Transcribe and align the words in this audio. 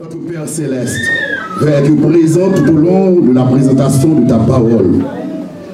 Notre 0.00 0.16
Père 0.16 0.48
céleste, 0.48 0.96
Père, 1.60 1.84
être 1.84 1.94
présent 1.96 2.50
tout 2.56 2.72
au 2.72 2.76
long 2.76 3.20
de 3.20 3.34
la 3.34 3.42
présentation 3.42 4.14
de 4.20 4.26
ta 4.26 4.38
parole 4.38 5.04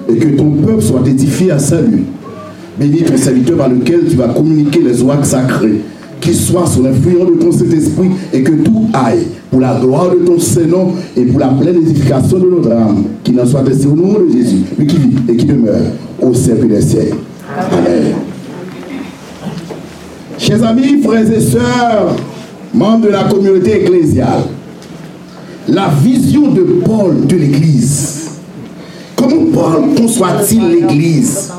et 0.08 0.16
que 0.16 0.36
ton 0.36 0.50
peuple 0.50 0.82
soit 0.82 1.06
édifié 1.06 1.52
à 1.52 1.60
salut. 1.60 2.02
Bénis 2.76 3.04
ton 3.04 3.16
serviteur 3.16 3.56
par 3.56 3.68
lequel 3.68 4.00
tu 4.10 4.16
vas 4.16 4.26
communiquer 4.26 4.80
les 4.80 5.00
oies 5.02 5.22
sacrées, 5.22 5.80
qu'il 6.20 6.34
soit 6.34 6.66
sous 6.66 6.82
l'influence 6.82 7.28
de 7.28 7.34
ton 7.34 7.52
Saint-Esprit 7.52 8.10
et 8.32 8.42
que 8.42 8.50
tout 8.50 8.88
aille 8.94 9.28
pour 9.48 9.60
la 9.60 9.78
gloire 9.78 10.10
de 10.10 10.16
ton 10.16 10.40
Saint-Nom 10.40 10.94
et 11.16 11.24
pour 11.24 11.38
la 11.38 11.48
pleine 11.48 11.76
édification 11.76 12.40
de 12.40 12.50
notre 12.50 12.72
âme, 12.72 13.04
qui 13.22 13.30
n'en 13.30 13.46
soit 13.46 13.60
ainsi 13.60 13.86
au 13.86 13.94
nom 13.94 14.14
de 14.14 14.32
Jésus, 14.32 14.64
lui 14.76 14.88
qui 14.88 14.96
vit 14.96 15.18
et 15.28 15.36
qui 15.36 15.46
demeure 15.46 15.82
au 16.20 16.34
siècle 16.34 16.66
des 16.66 16.80
siècles. 16.80 17.18
Amen. 17.56 18.14
Chers 20.36 20.64
amis, 20.64 21.00
frères 21.00 21.32
et 21.32 21.40
sœurs, 21.40 22.16
membres 22.76 23.06
de 23.06 23.12
la 23.12 23.24
communauté 23.24 23.82
ecclésiale, 23.82 24.44
la 25.68 25.88
vision 26.02 26.52
de 26.52 26.62
Paul 26.84 27.26
de 27.26 27.36
l'Église. 27.36 28.30
Comment 29.16 29.46
Paul 29.52 29.94
conçoit-il 29.96 30.62
l'Église? 30.68 31.50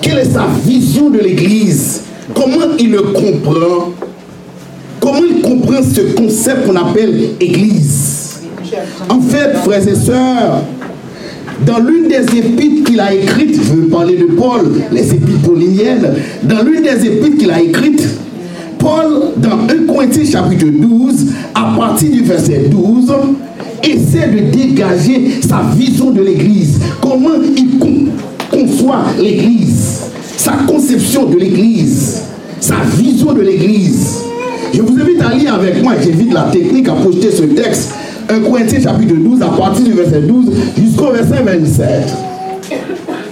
Quelle 0.00 0.18
est 0.18 0.32
sa 0.32 0.46
vision 0.64 1.10
de 1.10 1.18
l'Église? 1.18 2.00
Comment 2.34 2.76
il 2.78 2.92
le 2.92 3.02
comprend? 3.02 3.92
Comment 5.00 5.22
il 5.28 5.42
comprend 5.42 5.82
ce 5.82 6.00
concept 6.14 6.66
qu'on 6.66 6.76
appelle 6.76 7.32
Église? 7.38 8.40
En 9.10 9.20
fait, 9.20 9.54
frères 9.64 9.86
et 9.86 9.94
sœurs, 9.94 10.62
dans 11.64 11.78
l'une 11.78 12.08
des 12.08 12.38
épîtres 12.38 12.84
qu'il 12.84 13.00
a 13.00 13.12
écrites, 13.14 13.54
je 13.54 13.72
veux 13.74 13.88
parler 13.88 14.16
de 14.16 14.24
Paul, 14.32 14.72
les 14.90 15.14
épîtres 15.14 15.42
pauliniennes, 15.44 16.14
dans 16.42 16.62
l'une 16.62 16.82
des 16.82 17.06
épîtres 17.06 17.36
qu'il 17.38 17.50
a 17.50 17.60
écrites, 17.60 18.08
Paul, 18.84 19.32
dans 19.38 19.66
1 19.66 19.86
Corinthiens 19.86 20.26
chapitre 20.26 20.66
12, 20.66 21.28
à 21.54 21.74
partir 21.74 22.10
du 22.10 22.22
verset 22.22 22.68
12, 22.70 23.14
essaie 23.82 24.28
de 24.28 24.54
dégager 24.54 25.40
sa 25.40 25.62
vision 25.74 26.10
de 26.10 26.20
l'Église. 26.20 26.78
Comment 27.00 27.30
il 27.56 27.78
conçoit 28.50 29.04
l'Église. 29.18 30.02
Sa 30.36 30.52
conception 30.68 31.24
de 31.30 31.38
l'Église. 31.38 32.24
Sa 32.60 32.76
vision 32.98 33.32
de 33.32 33.40
l'Église. 33.40 34.18
Je 34.74 34.82
vous 34.82 35.00
invite 35.00 35.22
à 35.22 35.34
lire 35.34 35.54
avec 35.54 35.82
moi, 35.82 35.94
j'invite 36.02 36.34
la 36.34 36.42
technique 36.52 36.86
à 36.86 36.92
projeter 36.92 37.30
ce 37.30 37.44
texte. 37.44 37.94
1 38.28 38.40
Corinthiens 38.40 38.80
chapitre 38.80 39.14
12, 39.14 39.40
à 39.40 39.46
partir 39.46 39.84
du 39.86 39.92
verset 39.92 40.20
12 40.20 40.44
jusqu'au 40.76 41.10
verset 41.10 41.42
27. 41.42 41.88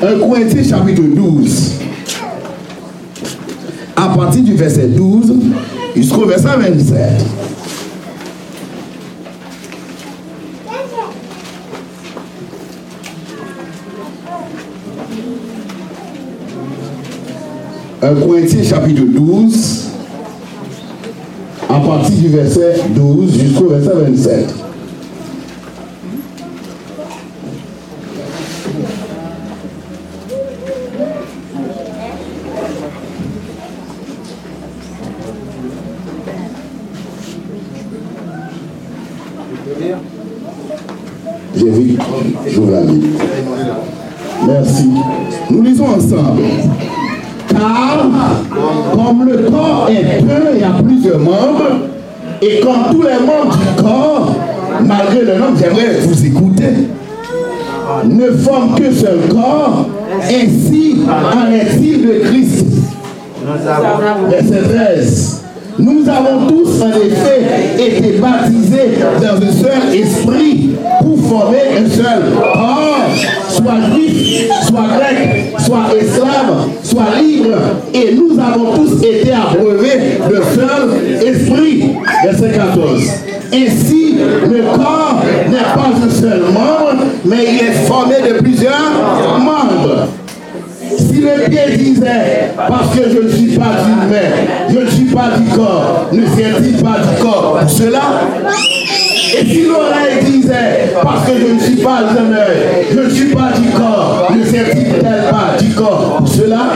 1 0.03 0.19
Corinthiens 0.19 0.63
chapitre 0.63 1.03
12 1.15 1.73
à 1.81 1.82
partir 4.25 4.45
du 4.45 4.55
verset 4.55 4.87
12 4.87 5.35
jusqu'au 5.97 6.27
verset 6.27 6.57
27. 6.57 6.99
Un 18.05 18.15
Corinthiens 18.15 18.63
chapitre 18.63 19.03
12, 19.05 19.89
à 21.69 21.81
partir 21.81 22.17
du 22.17 22.29
verset 22.29 22.77
12 22.95 23.41
jusqu'au 23.41 23.71
verset 23.71 23.91
27. 23.93 24.62
Plusieurs 51.03 51.19
membres, 51.19 51.89
et 52.41 52.61
comme 52.61 52.93
tous 52.93 53.03
les 53.03 53.27
membres 53.27 53.57
du 53.57 53.83
corps, 53.83 54.37
malgré 54.83 55.23
le 55.23 55.39
nom, 55.39 55.47
j'aimerais 55.59 55.99
vous 56.01 56.27
écouter, 56.27 56.65
ne 58.05 58.31
forment 58.31 58.75
que 58.77 58.93
seul 58.93 59.19
corps, 59.29 59.87
ainsi 60.25 60.99
en 61.09 61.53
est-il 61.53 62.07
de 62.07 62.13
Christ. 62.25 62.67
Verset 64.31 64.63
13. 64.75 65.43
Nous 65.79 66.09
avons 66.09 66.47
tous 66.47 66.83
en 66.83 66.91
effet 66.91 67.79
été 67.79 68.19
baptisés 68.19 68.99
dans 69.21 69.37
un 69.37 69.53
seul 69.53 69.95
esprit 69.95 70.71
pour 71.01 71.19
former 71.29 71.79
un 71.79 71.89
seul 71.89 72.23
corps, 72.37 72.82
soit 73.49 73.81
juif, 73.93 74.49
soit 74.67 74.89
grec, 74.97 75.55
soit 75.59 75.87
esclave, 76.01 76.69
soit 76.83 77.21
libre. 77.21 77.57
Et 77.95 78.15
nous 78.15 78.39
avons 78.39 78.73
tous 78.77 79.05
été 79.05 79.33
abreuvés 79.33 80.19
de 80.29 80.37
seul 80.55 81.27
esprit. 81.27 81.93
Verset 82.25 82.53
14. 82.57 83.03
Ainsi, 83.55 84.17
le 84.51 84.63
corps 84.63 85.23
n'est 85.51 85.59
pas 85.59 85.91
un 86.05 86.11
seul 86.11 86.41
membre, 86.41 87.05
mais 87.25 87.45
il 87.53 87.67
est 87.67 87.87
formé 87.87 88.15
de 88.27 88.43
plusieurs 88.43 89.39
membres. 89.39 90.09
Si 90.97 91.21
le 91.21 91.51
pied 91.51 91.77
disait, 91.77 92.53
parce 92.57 92.97
que 92.97 93.11
je 93.11 93.23
ne 93.23 93.29
suis 93.29 93.59
pas 93.59 93.73
humain, 93.87 94.71
je 94.71 94.79
ne 94.79 94.91
suis 94.91 95.05
pas 95.05 95.31
du 95.37 95.57
corps, 95.57 96.07
ne 96.13 96.23
sert-il 96.23 96.83
pas 96.83 96.99
du 96.99 97.23
corps? 97.23 97.59
Cela 97.67 98.01
Et 99.35 99.47
si 99.47 99.67
l'oreille 99.67 100.25
disait, 100.25 100.93
parce 101.03 101.27
que 101.27 101.33
je 101.39 101.55
ne 101.55 101.59
suis 101.59 101.77
pas 101.77 102.01
un 102.01 102.33
œil, 102.33 102.87
je 102.93 103.01
ne 103.01 103.09
suis 103.09 103.35
pas 103.35 103.53
du 103.59 103.69
corps, 103.71 104.31
ne 104.37 104.45
sert-il 104.45 104.93
pas 105.03 105.57
du 105.59 105.75
corps 105.75 106.23
cela? 106.27 106.67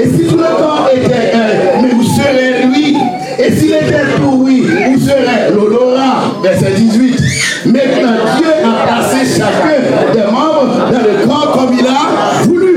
Et 0.00 0.08
si 0.08 0.26
tout 0.26 0.36
le 0.36 0.56
corps 0.56 0.88
était 0.92 1.32
un, 1.34 1.82
mais 1.82 1.92
où 1.92 2.02
serait 2.02 2.66
lui. 2.66 2.96
Et 3.38 3.52
s'il 3.52 3.72
était 3.72 4.16
tout 4.16 4.38
oui, 4.42 4.66
où 4.88 4.98
serait 4.98 5.50
l'odorat. 5.54 6.22
Verset 6.42 6.72
18. 6.76 7.18
Maintenant, 7.66 8.16
Dieu 8.36 8.48
a 8.64 8.86
placé 8.86 9.26
chacun 9.26 10.12
des 10.12 10.32
membres 10.32 10.90
dans 10.90 10.98
le 10.98 11.26
corps 11.26 11.52
comme 11.52 11.76
il 11.78 11.86
a 11.86 12.42
voulu. 12.44 12.76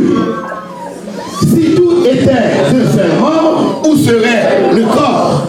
Était 2.06 2.74
de 2.74 2.86
seul 2.86 3.14
membre, 3.20 3.82
où 3.88 3.96
serait 3.96 4.44
le 4.76 4.84
corps? 4.84 5.48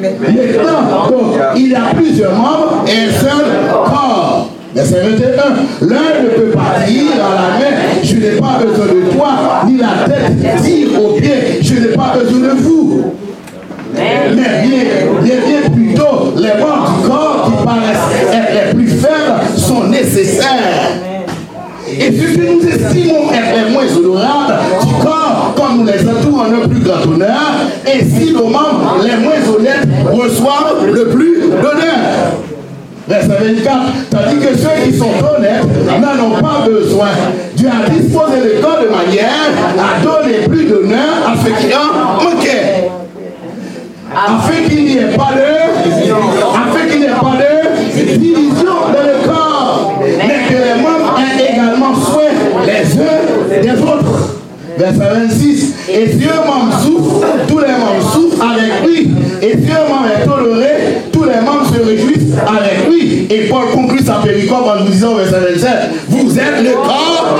Maintenant, 0.00 1.08
donc, 1.08 1.34
il 1.56 1.74
a 1.74 1.94
plusieurs 2.20 2.36
membres 2.36 2.84
et 2.86 3.08
un 3.08 3.20
seul 3.20 3.46
corps. 3.72 4.50
Verset 4.74 5.00
21. 5.00 5.86
L'un 5.88 6.22
ne 6.22 6.28
peut 6.28 6.50
pas 6.50 6.86
dire 6.86 7.12
à 7.14 7.34
la 7.34 7.58
main, 7.58 7.76
je 8.04 8.14
n'ai 8.16 8.38
pas 8.38 8.60
besoin 8.60 8.86
de 8.86 9.16
toi, 9.16 9.28
ni 9.66 9.78
la 9.78 10.06
tête 10.06 10.62
dire 10.62 10.88
au 11.02 11.14
pied, 11.14 11.60
je 11.60 11.74
n'ai 11.74 11.88
pas 11.88 12.14
besoin 12.18 12.40
de 12.40 12.60
vous. 12.60 13.04
Mais 13.94 14.32
bien, 14.32 14.44
bien, 15.22 15.34
bien 15.34 15.70
plutôt, 15.72 16.34
les 16.36 16.60
membres 16.60 17.00
du 17.00 17.08
corps 17.08 17.46
qui 17.46 17.64
paraissent 17.64 18.32
être 18.32 18.66
les 18.66 18.74
plus 18.74 18.88
faibles 18.88 19.56
sont 19.56 19.84
nécessaires. 19.84 21.00
Et 21.92 22.12
ce 22.12 22.36
que 22.36 22.52
nous 22.52 22.68
estimons 22.68 23.32
être 23.32 23.70
moins 23.72 23.96
honorables 23.96 24.58
du 24.86 24.94
corps, 25.02 25.54
comme 25.56 25.78
nous 25.78 25.86
les 25.86 26.08
entourons 26.08 26.42
en 26.42 26.62
un 26.62 26.68
plus 26.68 26.80
grand 26.80 27.02
honneur, 27.02 27.50
ainsi 27.84 28.32
nos 28.32 28.46
membres 28.46 28.98
les 29.02 29.16
moins 29.16 29.56
honnêtes 29.56 29.88
reçoivent 30.12 30.86
le 30.86 31.08
plus 31.08 31.40
d'honneur. 31.40 31.89
Verset 33.10 33.26
24. 33.26 34.08
Tandis 34.08 34.36
que 34.38 34.56
ceux 34.56 34.84
qui 34.84 34.96
sont 34.96 35.10
honnêtes 35.10 35.64
n'en 35.84 36.26
ont 36.26 36.40
pas 36.40 36.64
besoin. 36.64 37.08
Dieu 37.56 37.68
a 37.68 37.90
disposé 37.90 38.36
le 38.36 38.62
corps 38.62 38.78
de 38.80 38.86
manière 38.86 39.50
à 39.76 40.00
donner 40.00 40.46
plus 40.46 40.66
d'honneur 40.66 41.26
à 41.26 41.34
ceux 41.44 41.50
qui 41.50 41.74
en 41.74 42.22
manquaient. 42.22 42.88
Afin 44.14 44.68
qu'il 44.68 44.84
n'y 44.84 44.96
ait 44.98 45.16
pas 45.16 45.32
de, 45.34 45.42
afin 46.54 46.86
qu'il 46.88 47.00
n'y 47.00 47.06
ait 47.06 47.08
pas 47.08 47.36
de 47.36 48.16
division 48.16 48.74
dans 48.94 49.02
le 49.02 49.26
corps, 49.28 49.92
mais 50.00 50.48
que 50.48 50.54
les 50.54 50.80
membres 50.80 51.18
aient 51.18 51.52
également 51.52 51.94
soin 51.96 52.30
les 52.64 52.96
uns 52.96 53.60
des 53.60 53.82
autres. 53.82 54.36
Verset 54.78 54.98
26. 54.98 55.74
Et 55.88 56.06
si 56.12 56.28
un 56.28 56.46
membre 56.46 56.78
souffre, 56.80 57.26
tous 57.48 57.58
les 57.58 57.66
membres 57.66 58.12
souffrent 58.12 58.44
avec 58.44 58.86
lui. 58.86 59.10
Et 59.42 59.52
si 59.52 59.70
un 59.70 59.88
membre 59.88 60.08
est 60.16 60.24
toléré, 60.24 60.72
tous 61.12 61.24
les 61.24 61.40
membres 61.40 61.66
se 61.66 61.80
réjouissent 61.80 62.34
avec 62.46 62.88
lui. 62.90 63.26
Et 63.30 63.48
Paul 63.48 63.70
conclut 63.72 64.04
sa 64.04 64.14
péricorde 64.14 64.68
en 64.68 64.84
nous 64.84 64.90
disant, 64.90 65.14
verset 65.14 65.40
27, 65.52 65.70
vous 66.08 66.38
êtes 66.38 66.62
le 66.62 66.72
corps, 66.74 67.38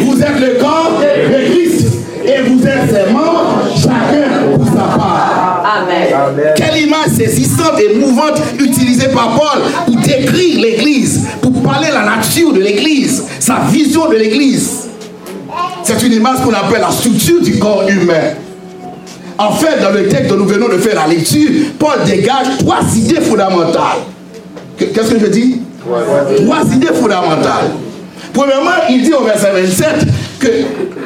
vous 0.00 0.22
êtes 0.22 0.40
le 0.40 0.60
corps 0.60 1.00
de 1.00 1.50
Christ. 1.50 1.86
Et 2.24 2.42
vous 2.42 2.60
êtes 2.66 2.90
ses 2.90 3.12
membres, 3.12 3.68
chacun 3.76 4.56
pour 4.56 4.66
sa 4.66 4.98
part. 4.98 5.62
Amen. 5.78 6.54
Quelle 6.56 6.82
image 6.82 7.10
saisissante 7.16 7.78
et 7.78 7.96
mouvante 7.98 8.40
utilisée 8.58 9.08
par 9.08 9.36
Paul 9.36 9.62
pour 9.86 9.96
décrire 9.96 10.60
l'Église, 10.60 11.24
pour 11.40 11.52
parler 11.62 11.88
la 11.92 12.04
nature 12.04 12.52
de 12.52 12.60
l'Église, 12.60 13.24
sa 13.38 13.60
vision 13.70 14.08
de 14.08 14.16
l'Église. 14.16 14.85
C'est 15.86 16.02
une 16.04 16.14
image 16.14 16.38
qu'on 16.42 16.52
appelle 16.52 16.80
la 16.80 16.90
structure 16.90 17.40
du 17.40 17.60
corps 17.60 17.84
humain. 17.88 18.34
En 19.38 19.52
fait, 19.52 19.80
dans 19.80 19.92
le 19.92 20.08
texte 20.08 20.26
dont 20.26 20.36
nous 20.36 20.44
venons 20.46 20.66
de 20.66 20.78
faire 20.78 20.96
la 20.96 21.06
lecture, 21.06 21.48
Paul 21.78 21.92
dégage 22.04 22.58
trois 22.58 22.80
idées 22.96 23.20
fondamentales. 23.20 23.98
Qu'est-ce 24.76 25.12
que 25.14 25.20
je 25.20 25.26
dis? 25.26 25.60
Trois 26.44 26.64
idées 26.74 26.88
fondamentales. 26.88 27.70
Premièrement, 28.32 28.72
il 28.90 29.04
dit 29.04 29.12
au 29.12 29.22
verset 29.22 29.52
27 29.52 29.86
que 30.38 30.48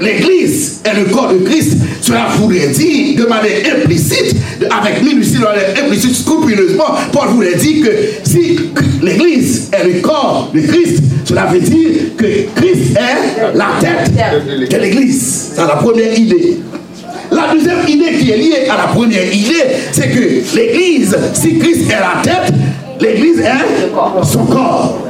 l'Église 0.01 0.81
est 0.85 0.95
le 0.99 1.05
corps 1.07 1.33
de 1.33 1.39
Christ. 1.39 1.77
Cela 2.01 2.29
voulait 2.39 2.69
dire 2.69 3.17
de 3.17 3.27
manière 3.27 3.77
implicite, 3.77 4.37
avec 4.71 5.03
minutie, 5.03 5.35
de 5.35 5.39
manière 5.39 5.85
implicite, 5.85 6.15
scrupuleusement, 6.15 6.95
Paul 7.13 7.29
voulait 7.29 7.57
dire 7.57 7.87
que 7.87 7.93
si 8.29 8.59
l'Église 9.03 9.71
est 9.73 9.85
le 9.85 10.01
corps 10.01 10.51
de 10.55 10.61
Christ, 10.61 11.03
cela 11.25 11.47
veut 11.47 11.61
dire 11.61 12.17
que 12.17 12.25
Christ 12.57 12.97
est 12.97 13.57
la 13.57 13.69
tête 13.81 14.13
de 14.71 14.77
l'Église. 14.77 15.53
C'est 15.55 15.61
la 15.61 15.77
première 15.77 16.19
idée. 16.19 16.59
La 17.31 17.53
deuxième 17.53 17.87
idée 17.87 18.19
qui 18.19 18.31
est 18.33 18.37
liée 18.37 18.69
à 18.69 18.77
la 18.77 18.89
première 18.89 19.33
idée, 19.33 19.63
c'est 19.93 20.09
que 20.09 20.57
l'Église, 20.57 21.17
si 21.35 21.59
Christ 21.59 21.89
est 21.89 22.01
la 22.01 22.23
tête, 22.23 22.53
l'Église 23.01 23.39
est 23.39 24.25
son 24.25 24.45
corps. 24.47 25.10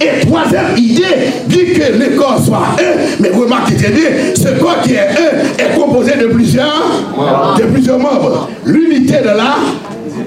Et 0.00 0.26
troisième 0.26 0.76
idée 0.76 1.02
dit 1.46 1.72
que 1.72 1.92
le 1.92 2.16
corps 2.16 2.42
soit 2.44 2.76
un, 2.78 3.20
mais 3.20 3.30
remarquez 3.30 3.74
bien, 3.74 4.10
ce 4.34 4.60
corps 4.60 4.80
qui 4.82 4.94
est 4.94 4.98
un 5.00 5.64
est 5.64 5.74
composé 5.76 6.12
de 6.20 6.26
plusieurs, 6.26 7.56
de 7.58 7.62
plusieurs 7.64 7.98
membres. 7.98 8.48
L'unité 8.64 9.18
de 9.18 9.36
la 9.36 9.56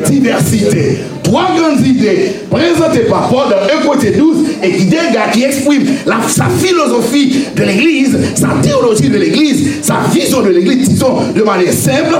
diversité. 0.05 0.99
Trois 1.23 1.49
grandes 1.57 1.85
idées 1.85 2.31
présentées 2.49 3.05
par 3.09 3.27
Paul 3.29 3.49
dans 3.49 3.81
1 3.81 3.85
côté 3.85 4.11
12 4.11 4.37
et 4.63 4.71
qui 4.71 4.85
dégage, 4.85 5.31
qui 5.33 5.43
exprime 5.43 5.85
sa 6.29 6.45
philosophie 6.45 7.45
de 7.55 7.63
l'Église, 7.63 8.17
sa 8.35 8.49
théologie 8.61 9.09
de 9.09 9.17
l'Église, 9.17 9.81
sa 9.81 9.95
vision 10.13 10.41
de 10.41 10.49
l'Église, 10.49 10.89
disons 10.89 11.17
de 11.35 11.41
manière 11.41 11.73
simple, 11.73 12.17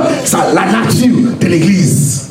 la 0.54 0.66
nature 0.66 1.16
de 1.40 1.48
l'Église. 1.48 2.24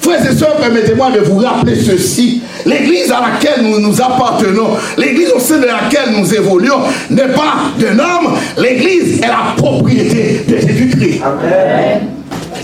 Frères 0.00 0.30
et 0.30 0.36
sœurs, 0.36 0.56
permettez-moi 0.56 1.10
de 1.12 1.20
vous 1.20 1.38
rappeler 1.38 1.74
ceci. 1.76 2.42
L'église 2.64 3.12
à 3.12 3.20
laquelle 3.20 3.64
nous 3.64 3.80
nous 3.80 4.00
appartenons, 4.00 4.70
l'église 4.96 5.30
au 5.34 5.40
sein 5.40 5.58
de 5.58 5.66
laquelle 5.66 6.14
nous 6.16 6.34
évoluons, 6.34 6.80
n'est 7.10 7.28
pas 7.28 7.72
d'un 7.78 7.98
homme. 7.98 8.34
L'église 8.58 9.18
est 9.20 9.28
la 9.28 9.54
propriété 9.56 10.42
de 10.48 10.56
Jésus-Christ. 10.56 11.20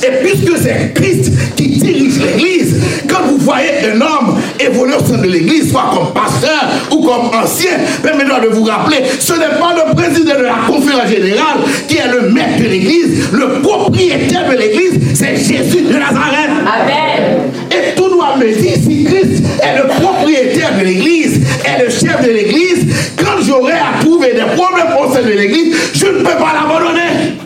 Et 0.05 0.25
puisque 0.25 0.59
c'est 0.59 0.93
Christ 0.95 1.31
qui 1.55 1.69
dirige 1.69 2.19
l'Église, 2.21 2.77
quand 3.09 3.23
vous 3.29 3.39
voyez 3.39 3.69
un 3.93 4.01
homme 4.01 4.41
évoluer 4.59 4.95
au 4.95 5.05
sein 5.05 5.19
de 5.19 5.29
l'Église, 5.29 5.71
soit 5.71 5.93
comme 5.95 6.13
pasteur 6.13 6.65
ou 6.91 7.05
comme 7.05 7.31
ancien, 7.41 7.71
permettez-moi 8.03 8.41
de 8.41 8.49
vous 8.49 8.65
rappeler, 8.65 8.99
ce 9.21 9.35
n'est 9.35 9.59
pas 9.61 9.75
le 9.77 9.95
président 9.95 10.35
de 10.39 10.45
la 10.45 10.57
conférence 10.67 11.09
générale 11.09 11.59
qui 11.87 11.99
est 11.99 12.09
le 12.09 12.31
maître 12.31 12.59
de 12.59 12.69
l'Église, 12.69 13.29
le 13.33 13.61
propriétaire 13.63 14.49
de 14.51 14.57
l'Église, 14.57 15.01
c'est 15.15 15.37
Jésus 15.37 15.83
de 15.83 15.93
Nazareth. 15.93 16.51
Amen. 16.67 17.39
Et 17.71 17.95
doit 18.37 18.47
me 18.47 18.53
dire 18.55 18.77
si 18.77 19.05
Christ 19.05 19.45
est 19.63 19.77
le 19.77 19.89
propriétaire 19.89 20.79
de 20.79 20.85
l'Église, 20.85 21.41
est 21.65 21.85
le 21.85 21.91
chef 21.91 22.25
de 22.25 22.31
l'Église, 22.31 22.87
quand 23.17 23.43
j'aurai 23.43 23.73
à 23.73 24.01
trouver 24.01 24.33
des 24.33 24.57
problèmes 24.57 24.95
au 25.01 25.13
sein 25.13 25.23
de 25.23 25.31
l'Église, 25.33 25.75
je 25.95 26.07
ne 26.07 26.19
peux 26.19 26.25
pas 26.25 26.53
l'abandonner. 26.55 27.37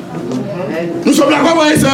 Nous 1.04 1.12
sommes 1.12 1.30
d'accord, 1.30 1.62
frère 1.62 1.78
ça? 1.78 1.88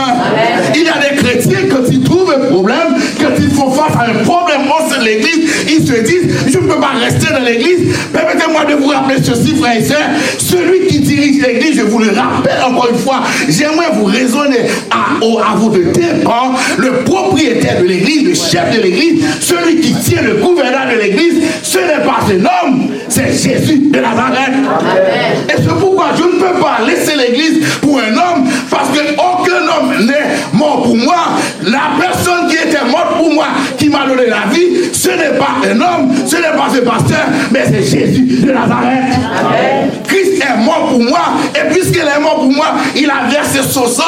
Il 0.75 0.83
y 0.83 0.89
a 0.89 1.11
des 1.11 1.17
chrétiens, 1.17 1.69
quand 1.71 1.89
ils 1.91 2.03
trouvent 2.03 2.33
un 2.33 2.47
problème, 2.53 2.97
quand 3.21 3.35
ils 3.39 3.51
font 3.51 3.71
face 3.71 3.95
à 3.97 4.11
un 4.11 4.25
problème 4.25 4.63
au 4.67 4.91
sein 4.91 5.01
de 5.01 5.05
l'église, 5.05 5.51
ils 5.69 5.87
se 5.87 5.95
disent, 6.03 6.35
je 6.49 6.59
ne 6.59 6.63
peux 6.63 6.81
pas 6.81 6.93
rester 7.03 7.33
dans 7.33 7.45
l'église. 7.45 7.97
Permettez-moi 8.13 8.65
de 8.65 8.75
vous 8.75 8.89
rappeler 8.89 9.17
ceci, 9.23 9.55
frère 9.57 9.77
et 9.77 9.85
soeur. 9.85 9.99
Celui 10.39 10.87
qui 10.87 11.01
dirige 11.01 11.43
l'église, 11.43 11.77
je 11.77 11.83
vous 11.83 11.99
le 11.99 12.11
rappelle 12.11 12.63
encore 12.67 12.89
une 12.91 12.99
fois, 12.99 13.23
j'aimerais 13.49 13.91
vous 13.95 14.05
raisonner 14.05 14.61
à, 14.91 15.17
à 15.21 15.57
vous 15.57 15.71
de 15.71 15.83
dépens, 15.93 16.55
le 16.79 17.05
propriétaire 17.05 17.81
de 17.81 17.87
l'église, 17.87 18.25
le 18.29 18.35
chef 18.35 18.75
de 18.77 18.83
l'église, 18.83 19.25
celui 19.41 19.81
qui 19.81 19.95
tient 19.95 20.23
le 20.23 20.35
gouvernement 20.35 20.93
de 20.93 21.01
l'église, 21.01 21.43
ce 21.63 21.79
n'est 21.79 22.05
pas 22.05 22.21
un 22.29 22.67
homme, 22.67 22.89
c'est 23.09 23.31
Jésus 23.33 23.91
de 23.91 23.99
Nazareth. 23.99 24.55
Et 25.49 25.55
c'est 25.57 25.81
pas 26.63 26.79
laisser 26.87 27.17
l'église 27.17 27.67
pour 27.81 27.99
un 27.99 28.13
homme 28.13 28.49
parce 28.71 28.89
qu'aucun 28.91 29.63
homme 29.67 30.07
n'est 30.07 30.57
mort 30.57 30.83
pour 30.85 30.97
moi. 30.97 31.17
La 31.65 31.91
personne 32.01 32.49
qui 32.49 32.57
était 32.57 32.85
morte 32.89 33.17
pour 33.19 33.33
moi, 33.33 33.47
qui 33.77 33.89
m'a 33.89 34.07
donné 34.07 34.29
la 34.29 34.53
vie, 34.53 34.91
ce 34.93 35.09
n'est 35.09 35.37
pas 35.39 35.57
un 35.69 35.81
homme, 35.81 36.15
ce 36.27 36.37
n'est 36.37 36.43
pas 36.43 36.69
ce 36.73 36.81
pasteur, 36.81 37.27
mais 37.51 37.65
c'est 37.67 37.83
Jésus 37.83 38.45
de 38.45 38.53
Nazareth. 38.53 40.05
Christ 40.07 40.43
est 40.43 40.65
mort 40.65 40.89
pour 40.91 41.03
moi, 41.03 41.21
et 41.55 41.73
puisqu'il 41.73 42.01
est 42.01 42.21
mort 42.21 42.37
pour 42.37 42.53
moi, 42.53 42.67
il 42.97 43.11
a 43.11 43.29
versé 43.29 43.61
son 43.69 43.87
sang. 43.87 44.03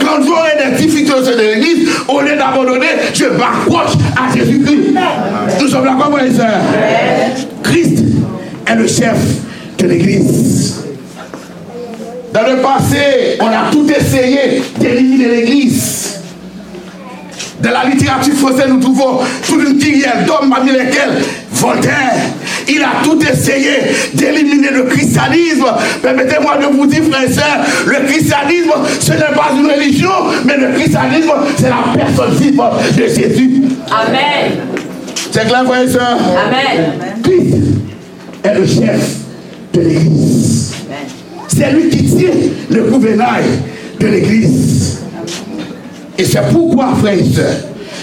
Quand 0.00 0.22
j'aurai 0.24 0.52
des 0.64 0.76
difficultés 0.76 1.32
de 1.32 1.36
l'église, 1.36 1.88
au 2.08 2.20
lieu 2.20 2.36
d'abandonner, 2.36 2.86
je 3.14 3.24
m'accroche 3.24 3.96
à 4.16 4.36
Jésus-Christ. 4.36 4.94
Nous 5.60 5.68
sommes 5.68 5.84
d'accord, 5.84 6.12
frères? 6.12 6.60
Et 6.74 7.62
Christ 7.62 8.04
est 8.66 8.74
le 8.74 8.86
chef 8.86 9.16
de 9.78 9.86
l'église. 9.86 10.85
Dans 12.36 12.42
le 12.42 12.58
passé, 12.58 13.38
on 13.40 13.46
a 13.46 13.70
tout 13.72 13.86
essayé 13.90 14.60
d'éliminer 14.78 15.26
l'Église. 15.26 16.20
Dans 17.62 17.70
la 17.70 17.86
littérature 17.86 18.34
française, 18.34 18.66
nous 18.68 18.78
trouvons 18.78 19.20
toute 19.46 19.66
une 19.66 19.78
kyrielle 19.78 20.26
d'hommes 20.26 20.50
parmi 20.50 20.70
lesquels 20.70 21.24
Voltaire, 21.52 22.12
il 22.68 22.82
a 22.82 23.02
tout 23.02 23.18
essayé 23.22 23.70
d'éliminer 24.12 24.68
le 24.70 24.82
christianisme. 24.82 25.64
Permettez-moi 26.02 26.58
de 26.58 26.76
vous 26.76 26.84
dire, 26.84 27.04
frères 27.10 27.26
et 27.26 27.32
sœurs, 27.32 27.64
le 27.86 28.06
christianisme, 28.06 28.72
ce 29.00 29.12
n'est 29.12 29.34
pas 29.34 29.52
une 29.58 29.70
religion, 29.70 30.10
mais 30.44 30.58
le 30.58 30.74
christianisme, 30.74 31.32
c'est 31.56 31.70
la 31.70 32.04
personne 32.04 32.34
vive 32.34 32.60
de 32.98 33.02
Jésus. 33.02 33.62
Amen. 33.90 34.58
C'est 35.32 35.48
clair, 35.48 35.64
frères 35.64 35.82
et 35.82 35.88
sœurs 35.88 36.18
Amen. 36.46 36.92
Christ 37.22 37.54
est 38.44 38.54
le 38.54 38.66
chef 38.66 39.16
de 39.72 39.80
l'Église. 39.80 40.75
C'est 41.56 41.72
lui 41.72 41.88
qui 41.88 42.04
tient 42.04 42.28
le 42.70 42.82
gouvernail 42.82 43.44
de 43.98 44.06
l'Église. 44.06 44.98
Et 46.18 46.24
c'est 46.24 46.42
pourquoi, 46.52 46.94
frères 47.00 47.18
et 47.18 47.24
sœurs, 47.24 47.56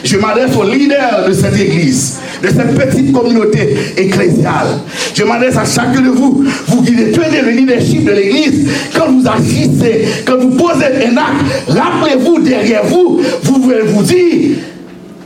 je 0.04 0.18
m'adresse 0.18 0.56
aux 0.56 0.64
leaders 0.64 1.28
de 1.28 1.34
cette 1.34 1.60
église, 1.60 2.18
de 2.42 2.48
cette 2.48 2.76
petite 2.76 3.12
communauté 3.12 3.76
ecclésiale. 3.96 4.80
Je 5.14 5.24
m'adresse 5.24 5.56
à 5.58 5.66
chacun 5.66 6.02
de 6.02 6.10
vous, 6.10 6.44
vous 6.68 6.82
qui 6.82 6.94
tenez 6.94 7.42
le 7.44 7.52
leadership 7.52 8.04
de 8.06 8.12
l'église, 8.12 8.70
quand 8.96 9.12
vous 9.12 9.26
agissez, 9.28 10.06
quand 10.26 10.38
vous 10.38 10.52
posez 10.52 10.86
un 10.86 11.18
acte, 11.18 11.68
rappelez-vous 11.68 12.40
derrière 12.42 12.86
vous, 12.86 13.22
vous 13.44 13.60
pouvez 13.60 13.82
vous 13.82 14.04
dire 14.04 14.58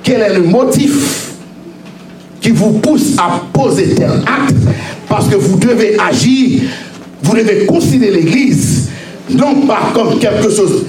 quel 0.03 0.21
est 0.21 0.33
le 0.35 0.43
motif 0.43 1.31
qui 2.39 2.51
vous 2.51 2.73
pousse 2.73 3.15
à 3.17 3.41
poser 3.51 3.95
tel 3.95 4.11
acte, 4.25 4.55
parce 5.09 5.27
que 5.27 5.35
vous 5.35 5.57
devez 5.57 5.97
agir 5.99 6.61
vous 7.23 7.35
devez 7.35 7.65
considérer 7.65 8.21
l'Église 8.21 8.89
non 9.29 9.61
pas 9.67 9.91
comme 9.93 10.19
quelque 10.19 10.49
chose 10.49 10.85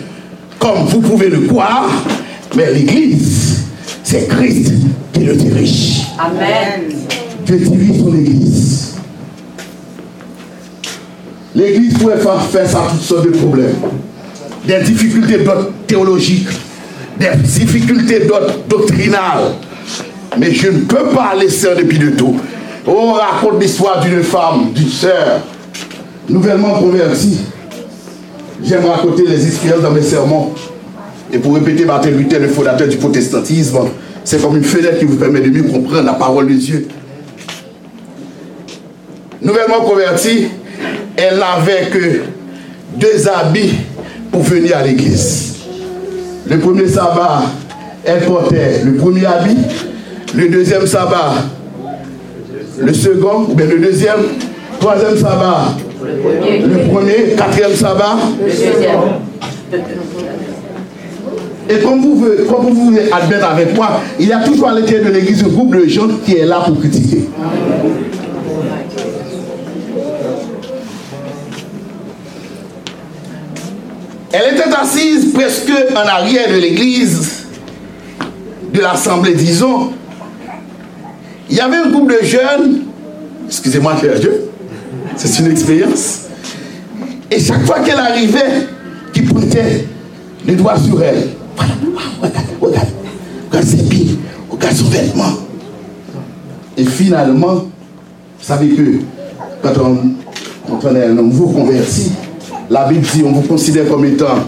comme 0.59 0.85
vous 0.87 1.01
pouvez 1.01 1.29
le 1.29 1.41
croire, 1.41 1.89
mais 2.57 2.73
l'Église, 2.73 3.65
c'est 4.03 4.29
Christ 4.29 4.73
qui 5.13 5.21
le 5.21 5.35
dirige. 5.35 6.03
Amen. 6.19 6.93
Dieu 7.47 7.59
dirige 7.59 8.01
son 8.01 8.15
Église. 8.15 8.95
L'Église 11.55 11.95
pourrait 11.99 12.19
faire 12.19 12.43
face 12.43 12.75
à 12.75 12.89
toutes 12.91 13.03
sortes 13.03 13.27
de 13.27 13.31
problèmes. 13.31 13.77
Des 14.67 14.81
difficultés 14.83 15.39
d'ordre 15.39 15.71
théologique, 15.87 16.49
des 17.19 17.31
difficultés 17.43 18.21
d'ordre 18.27 18.55
doctrinal. 18.69 19.55
Mais 20.39 20.53
je 20.53 20.69
ne 20.69 20.81
peux 20.81 21.09
pas 21.15 21.35
laisser 21.39 21.69
en 21.73 21.77
dépit 21.77 21.99
de 21.99 22.11
tout. 22.11 22.37
On 22.87 23.13
raconte 23.13 23.61
l'histoire 23.61 24.01
d'une 24.01 24.23
femme, 24.23 24.73
d'une 24.75 24.89
sœur, 24.89 25.41
nouvellement 26.29 26.75
converti, 26.75 27.39
j'aime 28.63 28.85
raconter 28.85 29.25
les 29.27 29.47
expériences 29.47 29.83
dans 29.83 29.91
mes 29.91 30.03
sermons. 30.03 30.51
Et 31.33 31.39
pour 31.39 31.55
répéter 31.55 31.85
Martin 31.85 32.11
Luther, 32.11 32.41
le 32.41 32.49
fondateur 32.49 32.89
du 32.89 32.97
protestantisme, 32.97 33.79
c'est 34.25 34.41
comme 34.41 34.57
une 34.57 34.65
fenêtre 34.65 34.99
qui 34.99 35.05
vous 35.05 35.17
permet 35.17 35.41
de 35.41 35.51
mieux 35.51 35.65
comprendre 35.65 36.03
la 36.03 36.15
parole 36.15 36.49
de 36.49 36.55
Dieu. 36.55 36.89
Nouvellement 39.41 39.81
converti, 39.81 40.49
elle 41.17 41.39
n'avait 41.39 41.89
que 41.91 42.23
deux 42.97 43.29
habits 43.29 43.75
pour 44.33 44.43
venir 44.43 44.77
à 44.77 44.83
l'église. 44.83 45.57
Le 46.47 46.59
premier 46.59 46.89
sabbat, 46.89 47.43
elle 48.05 48.21
portait 48.25 48.83
le 48.85 48.95
premier 48.95 49.27
habit. 49.27 49.57
Le 50.35 50.49
deuxième 50.49 50.87
sabbat, 50.87 51.35
le 52.79 52.93
second, 52.93 53.47
ou 53.49 53.57
le 53.57 53.79
deuxième, 53.79 54.21
troisième 54.79 55.17
sabbat, 55.17 55.75
le 56.03 56.93
premier, 56.93 57.35
quatrième 57.37 57.75
sabbat. 57.75 58.17
Et 61.71 61.79
comme 61.81 62.01
vous, 62.01 62.25
comme 62.49 62.67
vous 62.67 62.85
voulez 62.87 63.11
admettre 63.13 63.47
avec 63.51 63.75
moi, 63.75 64.01
il 64.19 64.29
y 64.29 64.33
a 64.33 64.41
toujours 64.41 64.69
à 64.69 64.75
l'intérieur 64.75 65.05
de 65.07 65.11
l'église 65.11 65.45
un 65.45 65.49
groupe 65.49 65.77
de 65.77 65.87
gens 65.87 66.09
qui 66.25 66.37
est 66.37 66.47
là 66.47 66.61
pour 66.65 66.79
critiquer. 66.81 67.29
Elle 74.33 74.55
était 74.55 74.75
assise 74.75 75.33
presque 75.33 75.73
en 75.95 76.07
arrière 76.07 76.49
de 76.49 76.61
l'église, 76.61 77.47
de 78.73 78.81
l'assemblée, 78.81 79.35
disons. 79.35 79.93
Il 81.51 81.57
y 81.57 81.61
avait 81.61 81.77
un 81.77 81.91
groupe 81.91 82.11
de 82.11 82.25
jeunes, 82.25 82.85
excusez-moi, 83.47 83.97
cher 84.01 84.19
Dieu, 84.21 84.51
c'est 85.19 85.41
une 85.41 85.51
expérience. 85.51 86.21
Et 87.31 87.41
chaque 87.41 87.65
fois 87.67 87.81
qu'elle 87.81 87.99
arrivait, 87.99 88.67
qui 89.13 89.23
pointait 89.23 89.87
les 90.47 90.55
doigts 90.55 90.79
sur 90.79 91.03
elle. 91.03 91.31
Voilà, 91.57 91.73
regarde, 92.23 92.47
regarde, 92.61 92.89
regarde 93.51 93.67
ses 93.67 93.83
pieds, 93.89 94.19
regarde 94.49 94.75
son 94.75 94.85
vêtement. 94.85 95.33
Et 96.77 96.85
finalement, 96.85 97.55
vous 97.55 97.71
savez 98.41 98.69
que 98.69 98.83
quand 99.63 99.73
on, 99.81 100.95
est 100.95 101.05
un 101.05 101.15
nouveau 101.15 101.49
converti, 101.49 102.13
la 102.71 102.87
Bible 102.89 103.05
dit 103.13 103.25
on 103.27 103.33
vous 103.33 103.43
considère 103.43 103.89
comme 103.89 104.05
étant 104.05 104.39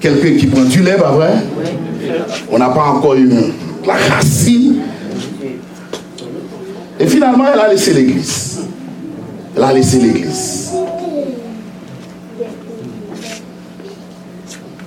quelqu'un 0.00 0.38
qui 0.38 0.46
prend 0.46 0.62
du 0.62 0.82
lait, 0.82 0.96
pas 0.96 1.12
vrai? 1.12 1.34
On 2.50 2.58
n'a 2.58 2.70
pas 2.70 2.84
encore 2.84 3.14
eu 3.14 3.30
la 3.86 3.94
racine. 3.94 4.76
Et 6.98 7.06
finalement, 7.06 7.44
elle 7.52 7.60
a 7.60 7.68
laissé 7.68 7.92
l'église. 7.92 8.47
Elle 9.58 9.64
a 9.64 9.72
laissé 9.72 9.98
l'église. 9.98 10.70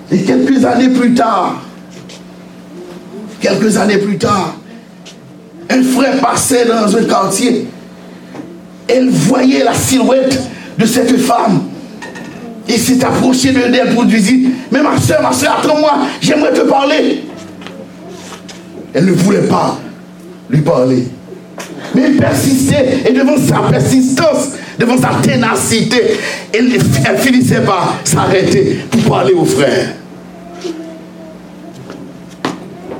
Et 0.09 0.19
quelques 0.23 0.63
années 0.63 0.87
plus 0.87 1.13
tard, 1.13 1.61
quelques 3.41 3.75
années 3.75 3.97
plus 3.97 4.17
tard, 4.17 4.55
un 5.69 5.83
frère 5.83 6.21
passait 6.21 6.65
dans 6.65 6.95
un 6.95 7.03
quartier. 7.03 7.67
Elle 8.87 9.09
voyait 9.09 9.65
la 9.65 9.73
silhouette 9.73 10.39
de 10.77 10.85
cette 10.85 11.17
femme. 11.17 11.63
Il 12.69 12.77
s'est 12.77 13.03
approché 13.03 13.51
d'elle 13.51 13.93
pour 13.93 14.03
lui 14.03 14.21
dire, 14.21 14.51
mais 14.71 14.81
ma 14.81 14.97
soeur, 15.01 15.21
ma 15.21 15.33
soeur, 15.33 15.59
attends-moi, 15.61 15.97
j'aimerais 16.21 16.53
te 16.53 16.61
parler. 16.61 17.25
Elle 18.93 19.05
ne 19.05 19.11
voulait 19.11 19.47
pas 19.49 19.77
lui 20.49 20.61
parler. 20.61 21.09
Mais 21.93 22.03
il 22.11 22.17
persistait, 22.17 23.03
et 23.05 23.11
devant 23.11 23.35
sa 23.35 23.69
persistance, 23.69 24.51
devant 24.81 24.97
sa 24.97 25.09
ténacité, 25.21 26.17
elle, 26.53 27.17
finissait 27.17 27.61
par 27.61 27.99
s'arrêter 28.03 28.79
pour 28.89 29.01
parler 29.03 29.33
au 29.33 29.45
frère. 29.45 29.95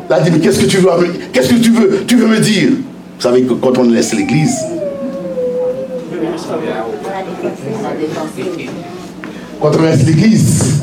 Elle 0.08 0.16
a 0.16 0.20
dit, 0.20 0.32
mais 0.32 0.40
qu'est-ce 0.40 0.60
que 0.60 0.66
tu 0.66 0.78
veux 0.78 0.90
Qu'est-ce 1.34 1.50
que 1.50 1.60
tu 1.60 1.72
veux? 1.72 2.04
Tu 2.06 2.18
veux 2.18 2.28
me 2.28 2.40
dire? 2.40 2.70
Vous 2.70 3.22
savez 3.22 3.44
que 3.44 3.54
quand 3.54 3.78
on 3.78 3.84
laisse 3.84 4.14
l'église, 4.14 4.58
quand 9.62 9.72
on 9.78 9.82
laisse 9.84 10.06
l'église, 10.06 10.82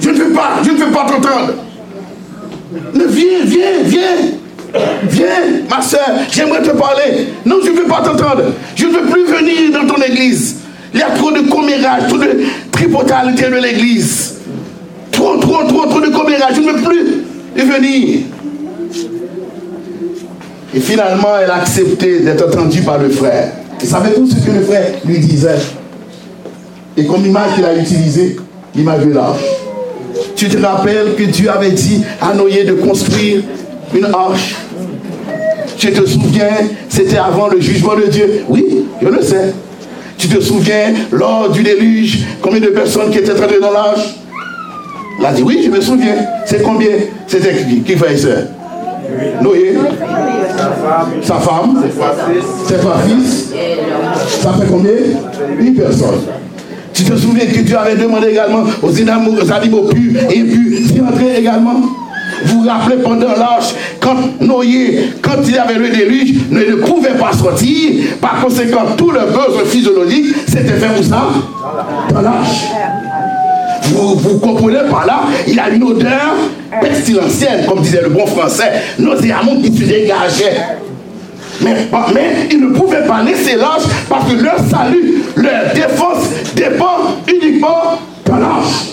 je 0.00 0.08
ne 0.08 0.14
veux 0.14 0.32
pas, 0.32 0.62
je 0.64 0.70
ne 0.70 0.76
veux 0.76 0.90
pas 0.90 1.06
t'entendre. 1.06 1.71
Viens, 2.94 3.44
viens, 3.44 3.82
viens. 3.84 4.00
Viens, 5.04 5.26
ma 5.68 5.82
soeur, 5.82 6.00
j'aimerais 6.30 6.62
te 6.62 6.70
parler. 6.70 7.26
Non, 7.44 7.56
je 7.62 7.70
ne 7.70 7.76
veux 7.76 7.84
pas 7.84 8.00
t'entendre. 8.00 8.44
Je 8.74 8.86
ne 8.86 8.92
veux 8.92 9.02
plus 9.02 9.26
venir 9.26 9.72
dans 9.72 9.86
ton 9.86 10.00
église. 10.00 10.56
Il 10.94 11.00
y 11.00 11.02
a 11.02 11.10
trop 11.10 11.30
de 11.30 11.40
commérage, 11.50 12.08
trop 12.08 12.18
de 12.18 12.40
tripotalité 12.70 13.50
de 13.50 13.56
l'église. 13.56 14.36
Trop, 15.10 15.36
trop, 15.36 15.64
trop, 15.64 15.86
trop 15.86 16.00
de 16.00 16.08
commérage. 16.08 16.54
Je 16.54 16.60
ne 16.60 16.72
veux 16.72 16.82
plus 16.82 17.24
y 17.56 17.60
venir. 17.60 18.20
Et 20.74 20.80
finalement, 20.80 21.36
elle 21.42 21.50
a 21.50 21.56
accepté 21.56 22.20
d'être 22.20 22.48
entendue 22.48 22.80
par 22.80 22.98
le 22.98 23.10
frère. 23.10 23.52
Et 23.82 23.86
savez 23.86 24.14
tout 24.14 24.26
ce 24.26 24.36
que 24.36 24.52
le 24.52 24.62
frère 24.62 24.86
lui 25.04 25.18
disait? 25.18 25.58
Et 26.96 27.04
comme 27.04 27.26
image 27.26 27.54
qu'il 27.56 27.64
a 27.64 27.74
utilisée, 27.74 28.36
l'image 28.74 29.04
de 29.04 29.12
l'arche. 29.12 29.42
Tu 30.36 30.48
te 30.48 30.58
rappelles 30.64 31.14
que 31.16 31.24
Dieu 31.24 31.50
avait 31.50 31.70
dit 31.70 32.02
à 32.20 32.34
Noé 32.34 32.64
de 32.64 32.72
construire 32.74 33.42
une 33.94 34.06
arche? 34.06 34.56
Tu 35.76 35.92
te 35.92 36.06
souviens, 36.06 36.50
c'était 36.88 37.18
avant 37.18 37.48
le 37.48 37.60
jugement 37.60 37.94
de 37.96 38.06
Dieu? 38.06 38.44
Oui, 38.48 38.84
je 39.00 39.08
le 39.08 39.22
sais. 39.22 39.52
Tu 40.16 40.28
te 40.28 40.40
souviens, 40.40 40.92
lors 41.10 41.50
du 41.50 41.62
déluge, 41.62 42.24
combien 42.40 42.60
de 42.60 42.68
personnes 42.68 43.10
qui 43.10 43.18
étaient 43.18 43.32
entrées 43.32 43.58
dans 43.60 43.72
l'âge 43.72 44.16
Il 45.18 45.26
a 45.26 45.32
dit, 45.32 45.42
oui, 45.42 45.62
je 45.64 45.70
me 45.70 45.80
souviens. 45.80 46.14
C'est 46.46 46.62
combien? 46.62 46.90
C'était 47.26 47.54
qui? 47.64 47.82
Qui 47.82 47.96
fait 47.96 48.16
ça 48.16 48.28
Noé 49.40 49.74
Sa 51.22 51.34
femme 51.36 51.82
Ses 52.66 52.76
trois 52.76 52.98
fils 52.98 53.52
Ça 54.40 54.52
fait 54.52 54.66
combien? 54.70 54.92
Une 55.58 55.74
personne. 55.74 56.20
Tu 56.92 57.04
te 57.04 57.16
souviens 57.16 57.46
que 57.46 57.60
Dieu 57.60 57.76
avait 57.76 57.96
demandé 57.96 58.28
également 58.28 58.64
aux 58.82 59.52
animaux 59.52 59.82
purs 59.84 60.20
et 60.30 60.40
impurs 60.40 60.80
d'y 60.80 61.00
entrer 61.00 61.38
également? 61.38 61.80
Vous 62.44 62.62
vous 62.62 62.68
rappelez 62.68 62.96
pendant 62.96 63.28
l'arche, 63.28 63.74
quand 64.00 64.16
Noé, 64.40 65.10
quand 65.20 65.36
il 65.46 65.58
avait 65.58 65.74
le 65.78 65.88
déluge, 65.90 66.34
ne 66.50 66.74
pouvait 66.76 67.14
pas 67.14 67.32
sortir. 67.32 68.04
Par 68.20 68.40
conséquent, 68.42 68.84
tout 68.96 69.10
le 69.10 69.20
besoin 69.20 69.64
physiologique 69.64 70.34
s'était 70.46 70.74
fait 70.74 70.98
où 70.98 71.02
ça 71.02 71.28
Dans 72.12 72.20
l'arche. 72.20 72.64
Vous, 73.84 74.14
vous 74.14 74.38
comprenez 74.38 74.78
par 74.90 75.06
là, 75.06 75.22
il 75.46 75.58
a 75.58 75.68
une 75.68 75.82
odeur 75.82 76.34
pestilentielle, 76.80 77.66
comme 77.66 77.80
disait 77.80 78.02
le 78.02 78.08
bon 78.08 78.26
français, 78.26 78.72
nauséabonde 78.98 79.62
qui 79.62 79.76
se 79.76 79.84
dégageait. 79.84 80.78
Mais, 81.62 82.48
ils 82.50 82.60
ne 82.60 82.74
pouvaient 82.74 83.06
pas 83.06 83.22
laisser 83.22 83.56
l'arche 83.56 83.84
parce 84.08 84.32
que 84.32 84.42
leur 84.42 84.58
salut, 84.58 85.22
leur 85.36 85.72
défense 85.74 86.28
dépend 86.54 87.16
uniquement 87.28 87.98
de 88.26 88.30
l'arche. 88.32 88.92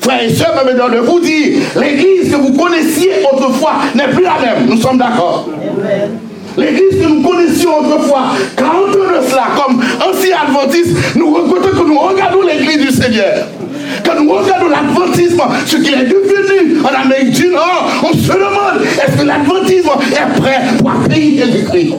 Frères 0.00 0.22
et 0.22 0.32
sœurs, 0.34 0.64
me 0.64 0.72
de 0.72 0.98
vous 0.98 1.20
dire, 1.20 1.58
l'église 1.80 2.30
que 2.30 2.36
vous 2.36 2.52
connaissiez 2.52 3.10
autrefois 3.32 3.72
n'est 3.94 4.08
plus 4.08 4.22
la 4.22 4.38
même. 4.40 4.66
Nous 4.68 4.76
sommes 4.80 4.98
d'accord? 4.98 5.48
L'église 6.56 7.02
que 7.02 7.08
nous 7.08 7.22
connaissions 7.22 7.78
autrefois, 7.80 8.32
quand 8.56 8.64
on 8.64 8.90
de 8.90 9.26
cela, 9.28 9.48
comme 9.56 9.82
ancien 10.08 10.36
adventiste, 10.46 10.96
nous 11.16 11.32
que 11.32 11.86
nous 11.86 11.98
regardons 11.98 12.42
l'église 12.42 12.78
du 12.78 12.90
Seigneur. 12.90 13.46
Quand 14.04 14.20
nous 14.20 14.30
regardons 14.32 14.68
l'adventisme, 14.68 15.42
ce 15.66 15.76
qui 15.76 15.92
est 15.92 16.04
devenu 16.04 16.80
en 16.82 17.02
Amérique 17.02 17.30
du 17.32 17.48
Nord, 17.48 17.90
on 18.02 18.12
se 18.12 18.32
demande, 18.32 18.82
est-ce 18.82 19.16
que 19.20 19.26
l'adventisme 19.26 19.90
est 20.12 20.40
prêt 20.40 20.60
pour 20.78 20.90
accueillir 20.90 21.46
Jésus-Christ? 21.46 21.94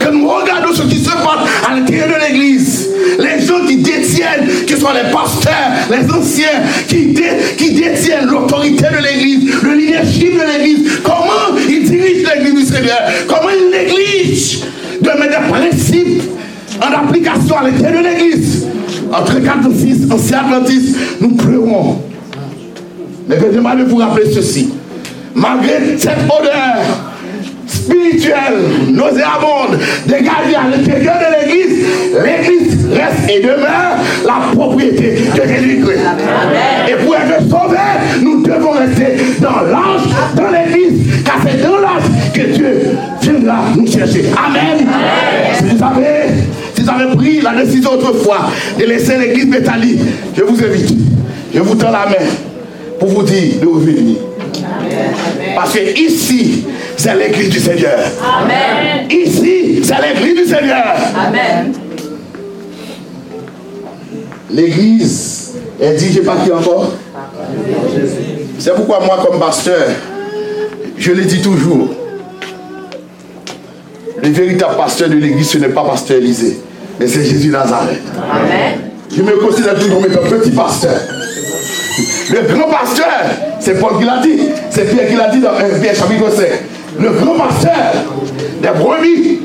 Quand 0.00 0.12
nous 0.12 0.28
regardons 0.28 0.72
ce 0.72 0.82
qui 0.82 0.98
se 0.98 1.10
passe 1.10 1.48
à 1.68 1.74
l'intérieur 1.74 2.08
de 2.08 2.32
l'église, 2.32 2.88
les 3.18 3.44
gens 3.44 3.66
qui 3.66 3.76
détiennent, 3.78 4.48
qui 4.66 4.76
sont 4.76 4.90
les 4.92 5.10
pasteurs, 5.10 5.72
les 5.90 6.10
anciens, 6.12 6.62
qui, 6.88 7.14
qui 7.56 7.72
détiennent 7.72 8.26
l'autorité 8.26 8.84
de 8.84 9.02
l'église, 9.02 9.52
le 9.62 9.74
leadership 9.74 10.34
de 10.34 10.58
l'église, 10.58 11.00
comment 11.02 11.58
ils 11.68 11.84
dirigent 11.90 12.28
l'église 12.34 12.54
du 12.54 12.74
Seigneur, 12.74 13.00
comment 13.26 13.48
ils 13.50 13.70
négligent 13.70 14.60
de 15.00 15.08
mettre 15.10 15.40
des 15.40 15.48
principes 15.50 16.22
en 16.80 17.04
application 17.04 17.56
à 17.56 17.64
l'intérieur 17.64 18.02
de 18.02 18.08
l'église? 18.08 18.67
Entre 19.12 19.40
4 19.40 19.70
et 19.70 19.74
6, 19.74 20.10
anciens 20.10 20.38
adventistes, 20.40 20.96
nous 21.20 21.30
pleurons. 21.30 22.02
Mais 23.28 23.36
permettez-moi 23.36 23.76
de 23.76 23.84
vous 23.84 23.96
rappeler 23.96 24.30
ceci. 24.32 24.70
Malgré 25.34 25.96
cette 25.96 26.18
odeur 26.26 27.08
spirituelle, 27.66 28.58
nauséabonde, 28.90 29.78
dégagée 30.06 30.56
à 30.56 30.76
l'intérieur 30.76 31.14
de 31.18 31.46
l'église, 31.46 31.86
l'église 32.24 32.86
reste 32.92 33.30
et 33.30 33.40
demeure 33.40 33.98
la 34.26 34.54
propriété 34.54 35.18
de 35.34 35.48
Jésus-Christ. 35.48 36.00
Et 36.88 37.04
pour 37.04 37.14
être 37.14 37.40
sauvés, 37.42 38.22
nous 38.22 38.42
devons 38.42 38.72
rester 38.72 39.16
dans 39.40 39.62
l'ange, 39.62 40.08
dans 40.34 40.50
l'église, 40.50 41.22
car 41.24 41.36
c'est 41.46 41.62
dans 41.62 41.78
l'ange 41.78 42.04
que 42.34 42.40
Dieu 42.40 42.96
viendra 43.20 43.56
nous 43.76 43.86
chercher. 43.86 44.24
Amen. 44.36 44.86
Si 45.58 45.64
vous 45.64 45.78
savez, 45.78 46.17
vous 46.94 47.02
avez 47.02 47.16
pris 47.16 47.40
la 47.40 47.62
décision 47.62 47.92
autrefois 47.92 48.50
de 48.78 48.84
laisser 48.84 49.16
l'église 49.18 49.46
métallique, 49.46 50.00
je 50.36 50.42
vous 50.42 50.62
invite, 50.62 50.94
je 51.54 51.60
vous 51.60 51.74
tends 51.74 51.90
la 51.90 52.06
main 52.06 52.26
pour 52.98 53.08
vous 53.08 53.22
dire 53.22 53.60
de 53.60 53.66
revenir. 53.66 54.16
Parce 55.54 55.72
que 55.72 56.00
ici, 56.00 56.64
c'est 56.96 57.14
l'église 57.16 57.50
du 57.50 57.58
Seigneur. 57.60 57.98
Amen. 58.22 59.08
Ici, 59.10 59.80
c'est 59.82 59.96
l'église 60.00 60.44
du 60.44 60.54
Seigneur. 60.54 60.94
Amen. 61.26 61.72
L'église 64.50 65.54
est 65.80 65.94
dit, 65.94 66.12
je 66.12 66.20
pas 66.20 66.36
qui 66.44 66.50
encore. 66.50 66.92
C'est 68.58 68.74
pourquoi 68.74 69.00
moi, 69.04 69.24
comme 69.24 69.38
pasteur, 69.38 69.88
je 70.96 71.12
le 71.12 71.24
dis 71.24 71.40
toujours. 71.42 71.90
Le 74.22 74.28
véritable 74.30 74.76
pasteur 74.76 75.08
de 75.08 75.14
l'église, 75.14 75.50
ce 75.50 75.58
n'est 75.58 75.68
pas 75.68 75.84
pasteur 75.84 76.16
Élisée, 76.16 76.58
mais 76.98 77.06
c'est 77.06 77.24
Jésus 77.24 77.50
Nazareth. 77.50 78.02
Amen. 78.30 78.90
Je 79.14 79.22
me 79.22 79.32
considère 79.36 79.74
toujours 79.78 80.02
comme 80.02 80.12
un 80.12 80.38
petit 80.38 80.50
pasteur. 80.50 81.00
Le 82.30 82.54
grand 82.54 82.68
pasteur, 82.68 83.06
c'est 83.60 83.80
Paul 83.80 83.98
qui 83.98 84.04
l'a 84.04 84.18
dit. 84.18 84.38
C'est 84.70 84.90
Pierre 84.90 85.08
qui 85.08 85.16
l'a 85.16 85.28
dit 85.30 85.40
dans 85.40 85.50
Pierre 85.80 85.94
chapitre 85.94 86.30
5. 86.30 86.46
Le 87.00 87.10
grand 87.10 87.34
pasteur 87.36 87.92
des 88.62 88.68
brebis 88.68 89.38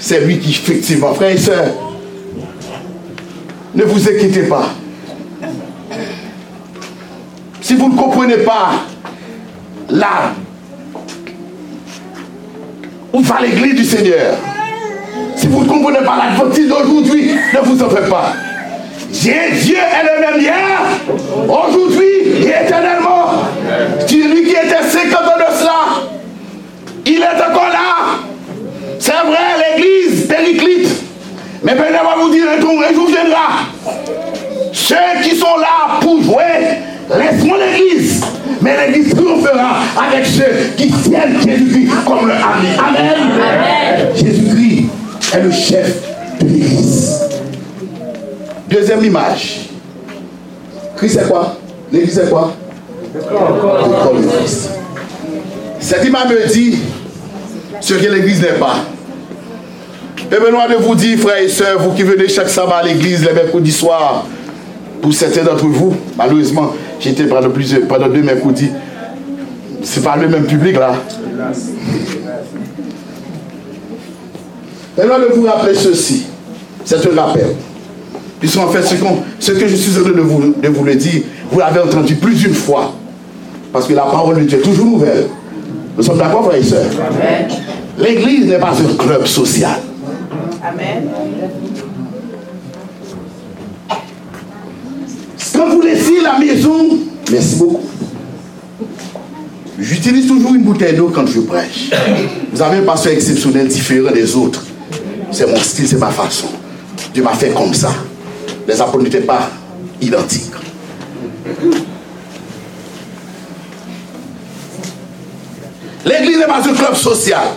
c'est 0.00 0.20
lui 0.20 0.38
qui, 0.38 0.50
effectivement, 0.50 1.12
frères 1.14 1.30
et 1.30 1.36
sœurs, 1.36 1.68
ne 3.74 3.84
vous 3.84 4.08
inquiétez 4.08 4.44
pas. 4.44 4.68
Si 7.60 7.74
vous 7.74 7.92
ne 7.92 7.96
comprenez 7.96 8.38
pas 8.38 8.70
là 9.90 10.32
où 13.12 13.20
va 13.20 13.40
l'église 13.42 13.74
du 13.74 13.84
Seigneur, 13.84 14.36
si 15.48 15.54
vous 15.54 15.64
ne 15.64 15.68
comprenez 15.68 16.04
pas 16.04 16.16
l'adventiste 16.16 16.68
d'aujourd'hui, 16.68 17.30
ne 17.54 17.60
vous 17.60 17.82
en 17.82 17.88
faites 17.88 18.08
pas. 18.08 18.32
Dieu 19.10 19.32
est 19.32 20.04
le 20.04 20.20
même 20.20 20.40
hier, 20.40 20.80
aujourd'hui 21.48 22.44
et 22.46 22.64
éternellement. 22.64 23.44
Lui 24.10 24.44
qui 24.44 24.50
était 24.50 24.82
50 24.82 25.14
ans 25.14 25.38
de 25.38 25.58
cela, 25.58 25.72
il 27.06 27.22
est 27.22 27.50
encore 27.50 27.68
là. 27.68 28.18
C'est 28.98 29.12
vrai, 29.12 29.76
l'église 29.76 30.26
périclite. 30.26 30.88
Mais 31.62 31.74
ben, 31.74 31.84
va 31.92 32.22
vous 32.22 32.30
dire 32.30 32.44
un 32.56 32.60
jour 32.94 33.06
viendra. 33.06 33.48
Ceux 34.72 35.22
qui 35.22 35.34
sont 35.36 35.56
là 35.58 35.98
pour 36.00 36.22
jouer, 36.22 36.78
laisse-moi 37.16 37.56
l'église. 37.58 38.22
Mais 38.60 38.76
l'église 38.86 39.14
triomphera 39.14 39.78
avec 40.08 40.26
ceux 40.26 40.72
qui 40.76 40.90
tiennent 40.90 41.36
Jésus-Christ 41.44 42.04
comme 42.06 42.26
le 42.26 42.34
ami. 42.34 42.68
Amen. 42.78 44.08
Jésus-Christ 44.14 44.37
est 45.34 45.42
le 45.42 45.50
chef 45.50 45.96
de 46.40 46.46
l'église. 46.46 47.20
Deuxième 48.68 49.04
image. 49.04 49.68
Christ 50.96 51.18
c'est 51.20 51.28
quoi? 51.28 51.56
L'église 51.92 52.14
c'est 52.14 52.30
quoi? 52.30 52.52
Le 53.14 53.20
de 53.20 54.26
Christ. 54.36 54.70
Cette 55.80 56.04
image 56.04 56.28
me 56.28 56.52
dit 56.52 56.78
ce 57.80 57.94
que 57.94 58.08
l'église 58.08 58.42
n'est 58.42 58.58
pas. 58.58 58.76
Et 60.30 60.36
Benoît 60.38 60.68
de 60.68 60.74
vous 60.74 60.94
dire, 60.94 61.18
frères 61.18 61.42
et 61.42 61.48
sœurs, 61.48 61.80
vous 61.80 61.92
qui 61.92 62.02
venez 62.02 62.28
chaque 62.28 62.50
sabbat 62.50 62.78
à 62.78 62.82
l'église 62.82 63.24
les 63.24 63.32
mercredis 63.32 63.72
soirs, 63.72 64.26
pour 65.00 65.14
certains 65.14 65.42
d'entre 65.42 65.66
vous, 65.66 65.96
malheureusement, 66.16 66.72
j'étais 67.00 67.24
pendant, 67.24 67.48
plusieurs, 67.48 67.86
pendant 67.88 68.08
deux 68.08 68.22
mercredis, 68.22 68.70
c'est 69.82 70.02
pas 70.02 70.16
le 70.16 70.28
même 70.28 70.44
public 70.44 70.76
là. 70.76 70.94
Benoît 74.98 75.20
de 75.20 75.26
vous 75.32 75.46
rappeler 75.46 75.76
ceci, 75.76 76.24
c'est 76.84 76.96
un 76.96 77.20
rappel. 77.22 77.54
Puisqu'en 78.40 78.66
fait, 78.68 78.82
ce, 78.82 78.96
ce, 79.38 79.52
que 79.52 79.68
je 79.68 79.76
suis 79.76 79.96
en 79.96 80.02
train 80.02 80.10
de 80.10 80.20
vous, 80.20 80.54
de 80.60 80.68
vous 80.68 80.84
le 80.84 80.96
dire, 80.96 81.22
vous 81.52 81.60
l'avez 81.60 81.78
entendu 81.80 82.16
plus 82.16 82.34
d'une 82.34 82.54
fois. 82.54 82.92
Parce 83.72 83.86
que 83.86 83.92
la 83.94 84.02
parole 84.02 84.40
de 84.40 84.40
Dieu 84.42 84.58
est 84.58 84.62
toujours 84.62 84.86
nouvelle. 84.86 85.28
Nous 85.96 86.02
sommes 86.02 86.18
d'accord, 86.18 86.46
frères 86.46 86.58
et 86.58 86.64
sœurs? 86.64 86.90
L'église 87.96 88.46
n'est 88.46 88.58
pas 88.58 88.72
un 88.72 88.96
club 88.96 89.24
social. 89.26 89.78
Amen. 90.64 91.08
Quand 95.54 95.68
vous 95.70 95.80
laissez 95.80 96.20
la 96.22 96.38
maison, 96.38 96.98
merci 97.30 97.56
beaucoup. 97.56 97.82
J'utilise 99.78 100.26
toujours 100.26 100.54
une 100.54 100.62
bouteille 100.62 100.96
d'eau 100.96 101.10
quand 101.14 101.26
je 101.26 101.40
prêche. 101.40 101.90
Vous 102.52 102.62
avez 102.62 102.78
un 102.78 102.82
pasteur 102.82 103.12
exceptionnel 103.12 103.68
différent 103.68 104.10
des 104.12 104.34
autres. 104.34 104.64
C'est 105.30 105.46
mon 105.46 105.56
style, 105.56 105.86
c'est 105.88 105.98
ma 105.98 106.10
façon. 106.10 106.48
Dieu 107.12 107.22
m'a 107.22 107.34
fait 107.34 107.50
comme 107.50 107.74
ça. 107.74 107.90
Les 108.66 108.80
apôtres 108.80 109.04
n'étaient 109.04 109.20
pas 109.20 109.50
identiques. 110.00 110.52
L'église 116.04 116.38
n'est 116.38 116.46
pas 116.46 116.60
un 116.60 116.74
club 116.74 116.94
social. 116.94 117.48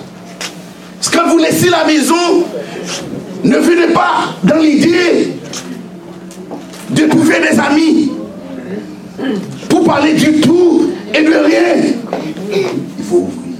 Quand 1.11 1.29
vous 1.29 1.37
laissez 1.37 1.69
la 1.69 1.85
maison, 1.85 2.45
ne 3.43 3.57
venez 3.57 3.93
pas 3.93 4.35
dans 4.43 4.57
l'idée 4.57 5.33
de 6.89 7.05
trouver 7.07 7.39
des 7.39 7.59
amis 7.59 8.11
pour 9.69 9.83
parler 9.83 10.13
du 10.13 10.41
tout 10.41 10.91
et 11.13 11.23
de 11.23 11.33
rien. 11.33 11.93
Il 12.51 13.03
faut 13.03 13.27
ouvrir. 13.27 13.55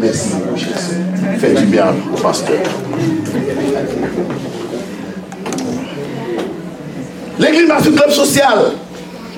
Merci, 0.00 0.30
Jésus. 0.54 1.38
Faites 1.38 1.54
du 1.54 1.64
bien 1.66 1.86
au 2.14 2.20
pasteur. 2.20 2.56
L'église 7.38 7.70
un 7.70 7.80
club 7.80 8.10
social. 8.10 8.58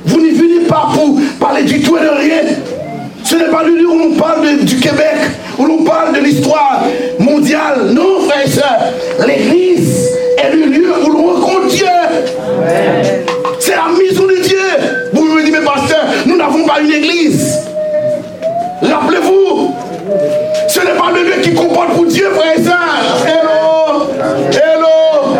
Vous 0.04 0.20
n'y 0.20 0.30
venez 0.30 0.66
pas 0.66 0.88
pour 0.92 1.18
parler 1.38 1.62
du 1.62 1.80
tout 1.80 1.96
et 1.96 2.00
de 2.00 2.08
rien. 2.08 2.42
Ce 3.24 3.36
n'est 3.36 3.50
pas 3.50 3.62
le 3.62 3.76
lieu 3.76 3.88
où 3.88 3.98
l'on 3.98 4.16
parle 4.16 4.58
du 4.58 4.76
Québec, 4.76 5.16
où 5.58 5.64
l'on 5.64 5.84
parle 5.84 6.14
de 6.14 6.20
l'histoire 6.20 6.84
mondiale. 7.18 7.92
Non, 7.92 8.20
frères 8.28 8.46
et 8.46 8.50
sœurs. 8.50 8.80
L'église 9.26 10.10
est 10.38 10.52
le 10.54 10.66
lieu 10.66 10.92
où 11.04 11.10
l'on 11.10 11.34
rencontre 11.34 11.68
Dieu. 11.68 11.86
C'est 13.58 13.76
la 13.76 13.88
maison 13.96 14.26
de 14.26 14.42
Dieu. 14.42 14.58
Vous 15.12 15.24
me 15.24 15.42
dites, 15.42 15.52
mais 15.52 15.64
pasteur, 15.64 16.04
nous 16.26 16.36
n'avons 16.36 16.66
pas 16.66 16.80
une 16.80 16.92
église. 16.92 17.58
Rappelez-vous, 18.82 19.39
ce 20.70 20.80
n'est 20.80 20.96
pas 20.96 21.10
le 21.10 21.24
lieu 21.24 21.40
qui 21.42 21.52
comporte 21.52 21.94
pour 21.94 22.06
Dieu, 22.06 22.30
frères 22.30 22.56
et 22.56 22.62
sœurs. 22.62 23.26
Hello. 23.26 24.08
Hello. 24.52 25.34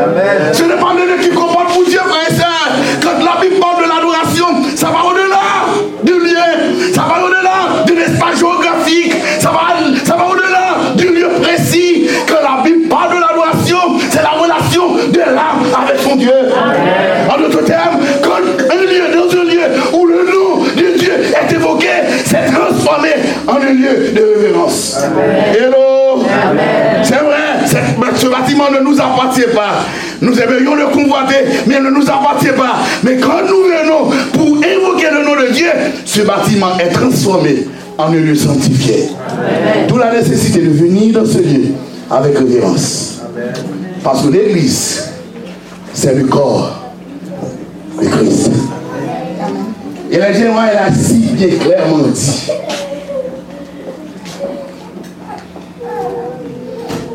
Ce 0.52 0.62
n'est 0.64 0.74
pas 0.74 0.92
le 0.92 1.06
lieu 1.06 1.22
qui 1.22 1.30
comporte 1.30 1.49
en 23.50 23.56
un 23.56 23.72
lieu 23.72 24.12
de 24.14 24.34
révérence. 24.36 24.98
Hello? 25.54 26.22
C'est 27.02 27.14
vrai, 27.16 28.14
ce 28.16 28.26
bâtiment 28.26 28.70
ne 28.70 28.80
nous 28.80 29.00
appartient 29.00 29.50
pas. 29.54 29.84
Nous 30.20 30.38
aimerions 30.38 30.74
le 30.74 30.86
convoiter, 30.86 31.44
mais 31.66 31.76
il 31.78 31.82
ne 31.82 31.90
nous 31.90 32.08
appartient 32.08 32.52
pas. 32.56 32.76
Mais 33.02 33.16
quand 33.16 33.40
nous 33.46 33.64
venons 33.64 34.10
pour 34.32 34.64
évoquer 34.64 35.08
le 35.12 35.24
nom 35.24 35.40
de 35.40 35.52
Dieu, 35.52 35.70
ce 36.04 36.22
bâtiment 36.22 36.78
est 36.78 36.90
transformé 36.90 37.66
en 37.98 38.12
un 38.12 38.16
lieu 38.16 38.34
sanctifié. 38.34 39.08
D'où 39.88 39.98
la 39.98 40.12
nécessité 40.12 40.60
de 40.60 40.70
venir 40.70 41.20
dans 41.20 41.26
ce 41.26 41.38
lieu 41.38 41.74
avec 42.10 42.38
révérence. 42.38 43.20
Parce 44.04 44.22
que 44.22 44.28
l'église, 44.28 45.10
c'est 45.92 46.14
le 46.14 46.24
corps 46.24 46.80
de 48.00 48.08
Christ. 48.08 48.50
Et 50.10 50.18
la 50.18 50.32
général, 50.32 50.70
elle 50.72 50.92
a 50.92 50.92
si 50.92 51.14
bien 51.32 51.48
clairement 51.58 51.98
dit. 51.98 52.50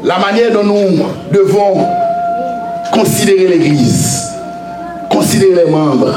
La 0.06 0.20
manière 0.20 0.52
dont 0.52 0.64
nous 0.64 1.04
devons 1.32 1.84
considérer 2.94 3.48
l'Église, 3.48 4.22
considérer 5.10 5.66
les 5.66 5.72
membres, 5.72 6.14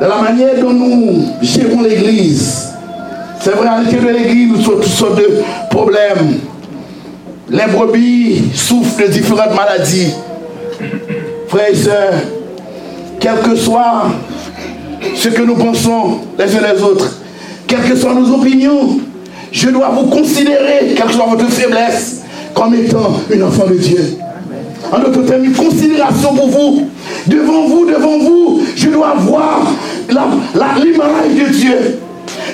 la 0.00 0.20
manière 0.20 0.56
dont 0.60 0.72
nous 0.72 1.26
gérons 1.42 1.82
l'Église. 1.82 2.72
C'est 3.38 3.52
vrai, 3.52 3.68
à 3.68 3.78
l'intérieur 3.78 4.12
de 4.12 4.18
l'Église, 4.18 4.48
nous 4.48 4.64
avons 4.64 4.80
toutes 4.80 4.84
sortes 4.86 5.16
de 5.16 5.42
problèmes. 5.70 6.40
Les 7.50 7.66
brebis 7.66 8.42
souffrent 8.52 9.00
de 9.00 9.12
différentes 9.12 9.54
maladies. 9.54 10.12
Frères 11.46 11.68
et 11.70 11.76
sœurs, 11.76 12.14
quel 13.20 13.38
que 13.48 13.54
soit 13.54 14.06
ce 15.14 15.28
que 15.28 15.42
nous 15.42 15.54
pensons 15.54 16.18
les 16.36 16.56
uns 16.56 16.74
les 16.74 16.82
autres, 16.82 17.16
quelles 17.68 17.88
que 17.88 17.94
soient 17.94 18.14
nos 18.14 18.34
opinions, 18.34 18.98
je 19.52 19.68
dois 19.68 19.90
vous 19.90 20.06
considérer, 20.08 20.94
quelle 20.96 21.06
que 21.06 21.12
soit 21.12 21.26
votre 21.26 21.48
faiblesse, 21.48 22.24
comme 22.56 22.74
étant 22.74 23.20
une 23.30 23.42
enfant 23.42 23.66
de 23.66 23.74
Dieu. 23.74 24.16
En 24.90 24.98
d'autres 24.98 25.22
termes, 25.26 25.44
une 25.44 25.52
considération 25.52 26.34
pour 26.34 26.48
vous. 26.48 26.88
Devant 27.26 27.66
vous, 27.66 27.84
devant 27.86 28.18
vous, 28.18 28.62
je 28.74 28.88
dois 28.88 29.14
voir 29.18 29.66
l'image 30.08 31.34
de 31.38 31.52
Dieu. 31.52 31.98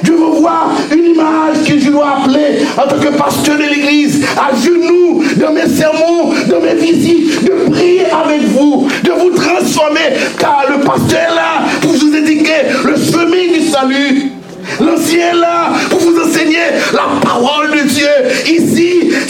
Je 0.03 0.11
veux 0.11 0.41
voir 0.41 0.73
une 0.93 1.15
image 1.15 1.63
que 1.67 1.79
je 1.79 1.91
dois 1.91 2.17
appeler 2.19 2.65
en 2.77 2.89
tant 2.89 2.99
que 2.99 3.17
pasteur 3.17 3.57
de 3.57 3.63
l'église, 3.63 4.25
à 4.37 4.55
genoux, 4.57 5.23
dans 5.37 5.53
mes 5.53 5.69
sermons, 5.69 6.33
dans 6.49 6.61
mes 6.61 6.75
visites, 6.75 7.45
de 7.45 7.71
prier 7.71 8.07
avec 8.07 8.43
vous, 8.49 8.89
de 9.05 9.11
vous 9.13 9.31
transformer, 9.31 10.17
car 10.39 10.65
le 10.69 10.85
pasteur 10.85 11.21
est 11.21 11.35
là 11.35 11.65
pour 11.81 11.93
vous 11.93 12.17
indiquer 12.17 12.73
le 12.85 12.97
chemin 12.97 13.53
du 13.55 13.69
salut. 13.69 14.33
L'ancien 14.81 15.33
est 15.33 15.35
là 15.39 15.73
pour 15.91 16.01
vous 16.01 16.19
enseigner 16.21 16.59
la 16.93 17.21
parole 17.23 17.62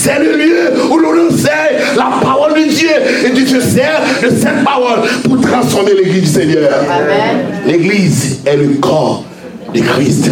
c'est 0.02 0.18
le 0.18 0.36
lieu 0.36 0.90
où 0.90 0.98
l'on 0.98 1.28
enseigne 1.28 1.78
la 1.96 2.10
parole 2.20 2.54
de 2.54 2.68
Dieu. 2.68 2.88
Et 3.24 3.30
Dieu 3.30 3.46
se 3.46 3.60
sert 3.60 4.00
de 4.20 4.30
cette 4.30 4.64
parole 4.64 5.00
pour 5.22 5.40
transformer 5.40 5.94
l'église 5.94 6.22
du 6.22 6.28
Seigneur. 6.40 6.70
L'église 7.64 8.40
est 8.44 8.56
le 8.56 8.68
corps 8.80 9.24
de 9.72 9.80
Christ. 9.80 10.28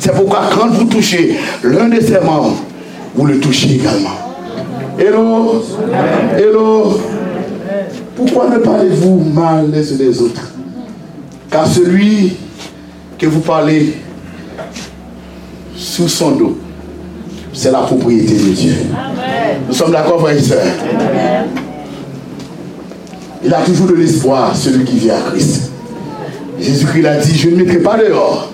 C'est 0.00 0.12
pourquoi 0.12 0.50
quand 0.52 0.70
vous 0.70 0.86
touchez 0.86 1.36
l'un 1.62 1.88
de 1.88 2.00
ses 2.00 2.18
membres, 2.18 2.56
vous 3.14 3.26
le 3.26 3.38
touchez 3.38 3.76
également. 3.76 4.16
Hello, 4.98 5.64
hello? 6.36 7.00
Pourquoi 8.16 8.48
ne 8.48 8.58
parlez-vous 8.58 9.20
mal 9.20 9.70
les 9.72 9.92
uns 9.92 9.96
des 9.96 10.20
autres? 10.20 10.50
Car 11.48 11.64
celui 11.64 12.32
que 13.16 13.26
vous 13.26 13.40
parlez 13.40 13.94
sous 15.76 16.08
son 16.08 16.32
dos, 16.32 16.58
c'est 17.52 17.70
la 17.70 17.80
propriété 17.80 18.34
de 18.34 18.50
Dieu. 18.52 18.74
Nous 19.68 19.74
sommes 19.74 19.92
d'accord, 19.92 20.20
frères 20.20 20.36
et 20.36 20.42
sœurs 20.42 20.64
Il 23.44 23.52
a 23.52 23.62
toujours 23.62 23.86
de 23.88 23.94
l'espoir, 23.94 24.54
celui 24.56 24.84
qui 24.84 24.98
vient 24.98 25.16
à 25.16 25.30
Christ. 25.30 25.70
Jésus-Christ 26.60 27.06
a 27.06 27.16
dit, 27.16 27.36
je 27.36 27.50
ne 27.50 27.56
mettrai 27.56 27.78
pas 27.78 27.96
dehors 27.96 28.50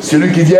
celui 0.00 0.32
qui 0.32 0.42
vient. 0.42 0.58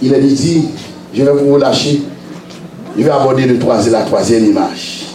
Il 0.00 0.14
a 0.14 0.18
dit, 0.18 0.68
je 1.14 1.22
vais 1.22 1.32
vous 1.32 1.56
lâcher. 1.56 2.02
Je 2.96 3.02
vais 3.02 3.10
aborder 3.10 3.46
le 3.46 3.58
troisième, 3.58 3.92
la 3.92 4.02
troisième 4.02 4.44
image. 4.44 5.07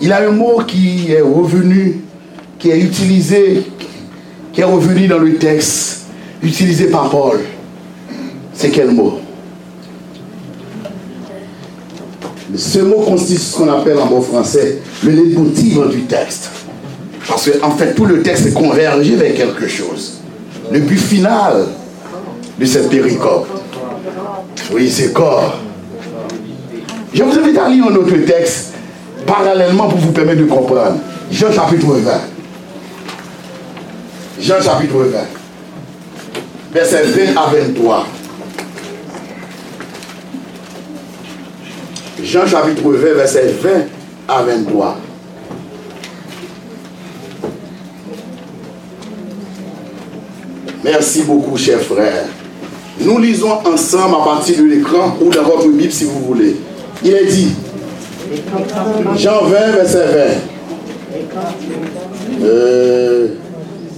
Il 0.00 0.12
a 0.12 0.28
un 0.28 0.30
mot 0.30 0.62
qui 0.66 1.10
est 1.10 1.20
revenu, 1.20 2.02
qui 2.58 2.70
est 2.70 2.78
utilisé, 2.78 3.62
qui 4.52 4.60
est 4.60 4.64
revenu 4.64 5.08
dans 5.08 5.18
le 5.18 5.34
texte, 5.34 6.06
utilisé 6.42 6.86
par 6.86 7.10
Paul. 7.10 7.40
C'est 8.54 8.70
quel 8.70 8.92
mot? 8.92 9.20
Ce 12.56 12.78
mot 12.78 13.00
consiste 13.00 13.52
ce 13.52 13.56
qu'on 13.56 13.68
appelle 13.68 13.98
en 13.98 14.06
bon 14.06 14.20
français 14.20 14.78
le 15.04 15.10
leitmotiv 15.10 15.88
du 15.90 16.02
texte. 16.02 16.50
Parce 17.26 17.50
qu'en 17.50 17.68
en 17.68 17.70
fait, 17.72 17.94
tout 17.94 18.06
le 18.06 18.22
texte 18.22 18.46
est 18.46 18.54
convergé 18.54 19.16
vers 19.16 19.34
quelque 19.34 19.68
chose. 19.68 20.20
Le 20.70 20.80
but 20.80 20.98
final 20.98 21.66
de 22.58 22.64
cette 22.64 22.88
péricope. 22.88 23.46
Oui, 24.72 24.90
c'est 24.90 25.12
corps. 25.12 25.58
Je 27.12 27.22
vous 27.22 27.38
invite 27.38 27.58
à 27.58 27.68
lire 27.68 27.86
un 27.86 27.94
autre 27.94 28.16
texte 28.26 28.74
parallèlement 29.28 29.88
pour 29.88 29.98
vous 29.98 30.12
permettre 30.12 30.40
de 30.40 30.46
comprendre. 30.46 30.98
Jean 31.30 31.52
chapitre 31.52 31.86
20. 31.86 32.10
Jean 34.40 34.60
chapitre 34.62 34.96
20. 34.96 35.18
Verset 36.72 37.02
20 37.04 37.40
à 37.40 37.46
23. 37.46 38.06
Jean 42.22 42.46
chapitre 42.46 42.82
20, 42.82 43.14
verset 43.14 43.54
20 43.62 43.70
à 44.28 44.42
23. 44.42 44.96
Merci 50.84 51.22
beaucoup, 51.22 51.56
chers 51.56 51.80
frères. 51.80 52.24
Nous 53.00 53.18
lisons 53.18 53.52
ensemble 53.64 54.16
à 54.20 54.24
partir 54.24 54.58
de 54.58 54.64
l'écran 54.64 55.16
ou 55.20 55.30
dans 55.30 55.44
votre 55.44 55.68
Bible 55.68 55.92
si 55.92 56.04
vous 56.04 56.20
voulez. 56.20 56.56
Il 57.04 57.14
est 57.14 57.26
dit, 57.26 57.54
Jean 59.16 59.44
20, 59.44 59.72
verset 59.72 60.04
20. 62.40 62.44
Euh, 62.44 63.28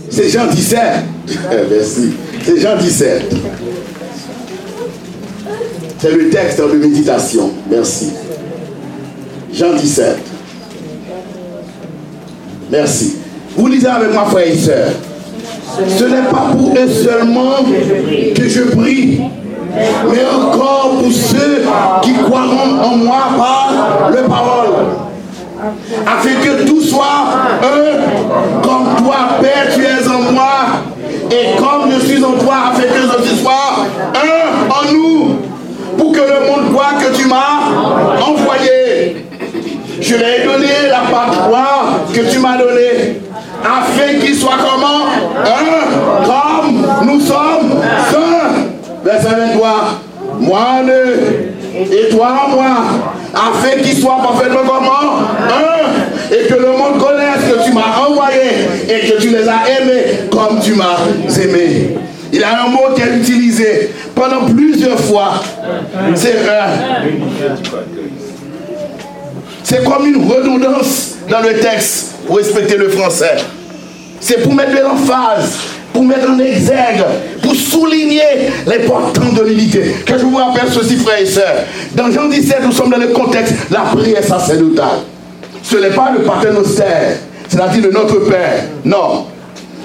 c'est 0.08 0.28
Jean 0.28 0.46
17. 0.46 0.80
Merci. 1.70 2.12
C'est 2.44 2.60
Jean 2.60 2.76
17. 2.76 3.34
C'est 5.98 6.12
le 6.12 6.30
texte 6.30 6.60
de 6.60 6.76
méditation. 6.78 7.50
Merci. 7.70 8.10
Jean 9.52 9.74
17. 9.74 10.16
Merci. 12.70 13.16
Vous 13.56 13.66
lisez 13.66 13.88
avec 13.88 14.12
moi, 14.12 14.24
frère 14.26 14.46
et 14.46 14.56
soeur. 14.56 14.92
Ce 15.98 16.04
n'est 16.04 16.30
pas 16.30 16.52
pour 16.52 16.74
eux 16.76 16.88
seulement 16.88 17.64
que 18.34 18.48
je 18.48 18.62
prie, 18.62 19.20
mais 19.76 20.24
encore 20.24 20.90
pour 21.00 21.12
ceux 21.12 21.62
qui 22.02 22.14
croiront 22.14 22.82
en 22.82 22.96
moi 22.96 23.22
par 23.36 24.10
le 24.10 24.22
parole. 24.28 24.70
Afin 26.06 26.34
que 26.42 26.66
tout 26.66 26.80
soit 26.80 27.04
un, 27.62 28.62
comme 28.62 29.04
toi, 29.04 29.16
Père, 29.42 29.68
tu 29.74 29.84
es 29.84 30.08
en 30.08 30.32
moi, 30.32 30.52
et 31.30 31.56
comme 31.58 31.90
je 31.92 32.06
suis 32.06 32.24
en 32.24 32.32
toi, 32.32 32.54
afin 32.72 32.82
que 32.82 33.28
je 33.28 33.34
sois 33.36 33.86
un 34.14 34.70
en 34.70 34.92
nous 34.92 35.36
pour 35.98 36.12
que 36.12 36.20
le 36.20 36.46
monde 36.48 36.72
voit 36.72 36.94
que 36.98 37.14
tu 37.14 37.26
m'as 37.28 37.60
envoyé. 38.26 39.26
Je 40.00 40.14
lui 40.14 40.22
ai 40.22 40.44
donné 40.46 40.68
la 40.88 41.10
part 41.10 41.30
que 42.12 42.20
tu 42.32 42.38
m'as 42.38 42.56
donnée, 42.56 43.20
afin 43.62 44.18
qu'il 44.18 44.34
soit 44.34 44.56
comment? 44.58 45.04
Un, 45.44 45.79
2023. 49.30 50.02
Moi, 50.40 50.66
le, 50.86 51.50
et 51.80 52.08
toi, 52.10 52.46
moi, 52.50 52.76
afin 53.34 53.80
qu'il 53.82 53.96
soit 53.96 54.18
parfaitement 54.22 54.60
comment? 54.66 55.20
Un, 55.48 56.34
et 56.34 56.46
que 56.46 56.54
le 56.54 56.66
monde 56.72 56.98
connaisse 56.98 57.44
que 57.50 57.64
tu 57.64 57.72
m'as 57.72 58.06
envoyé 58.06 58.40
et 58.88 59.10
que 59.10 59.20
tu 59.20 59.28
les 59.28 59.48
as 59.48 59.80
aimés 59.80 60.28
comme 60.30 60.60
tu 60.60 60.74
m'as 60.74 60.98
aimé. 61.42 61.96
Il 62.32 62.44
a 62.44 62.64
un 62.64 62.68
mot 62.68 62.94
qu'elle 62.96 63.18
utilisé 63.18 63.90
pendant 64.14 64.44
plusieurs 64.46 65.00
fois. 65.00 65.42
C'est 66.14 66.36
un. 66.48 67.02
C'est 69.64 69.84
comme 69.84 70.06
une 70.06 70.28
redondance 70.30 71.16
dans 71.28 71.40
le 71.40 71.54
texte 71.60 72.16
pour 72.26 72.36
respecter 72.36 72.76
le 72.76 72.88
français. 72.88 73.36
C'est 74.20 74.42
pour 74.42 74.54
mettre 74.54 74.72
de 74.72 74.82
l'emphase, 74.82 75.56
pour 75.92 76.04
mettre 76.04 76.30
en 76.30 76.38
exergue, 76.38 77.04
souligner 77.54 78.50
l'importance 78.66 79.34
de 79.34 79.42
l'unité. 79.42 79.96
Que 80.04 80.18
je 80.18 80.24
vous 80.24 80.36
rappelle 80.36 80.70
ceci, 80.70 80.96
frères 80.96 81.20
et 81.20 81.26
sœurs. 81.26 81.64
Dans 81.94 82.10
Jean 82.10 82.28
17, 82.28 82.58
nous 82.64 82.72
sommes 82.72 82.90
dans 82.90 82.98
le 82.98 83.08
contexte 83.08 83.54
la 83.70 83.80
prière 83.80 84.24
sacerdotale. 84.24 85.00
Ce 85.62 85.76
n'est 85.76 85.90
pas 85.90 86.12
le 86.16 86.24
paternostère, 86.24 87.16
c'est-à-dire 87.48 87.82
de 87.82 87.90
notre 87.90 88.28
Père. 88.28 88.64
Non. 88.84 89.26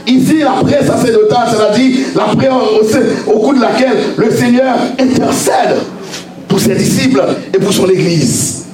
Ici, 0.07 0.39
la 0.39 0.63
prière 0.63 0.85
sacerdotale, 0.85 1.47
c'est-à-dire 1.49 1.97
la 2.15 2.23
prière 2.35 2.55
au, 2.55 3.31
au 3.31 3.39
cours 3.39 3.53
de 3.53 3.61
laquelle 3.61 3.97
le 4.17 4.31
Seigneur 4.31 4.75
intercède 4.99 5.77
pour 6.47 6.59
ses 6.59 6.75
disciples 6.75 7.23
et 7.53 7.57
pour 7.57 7.73
son 7.73 7.89
Église. 7.89 8.65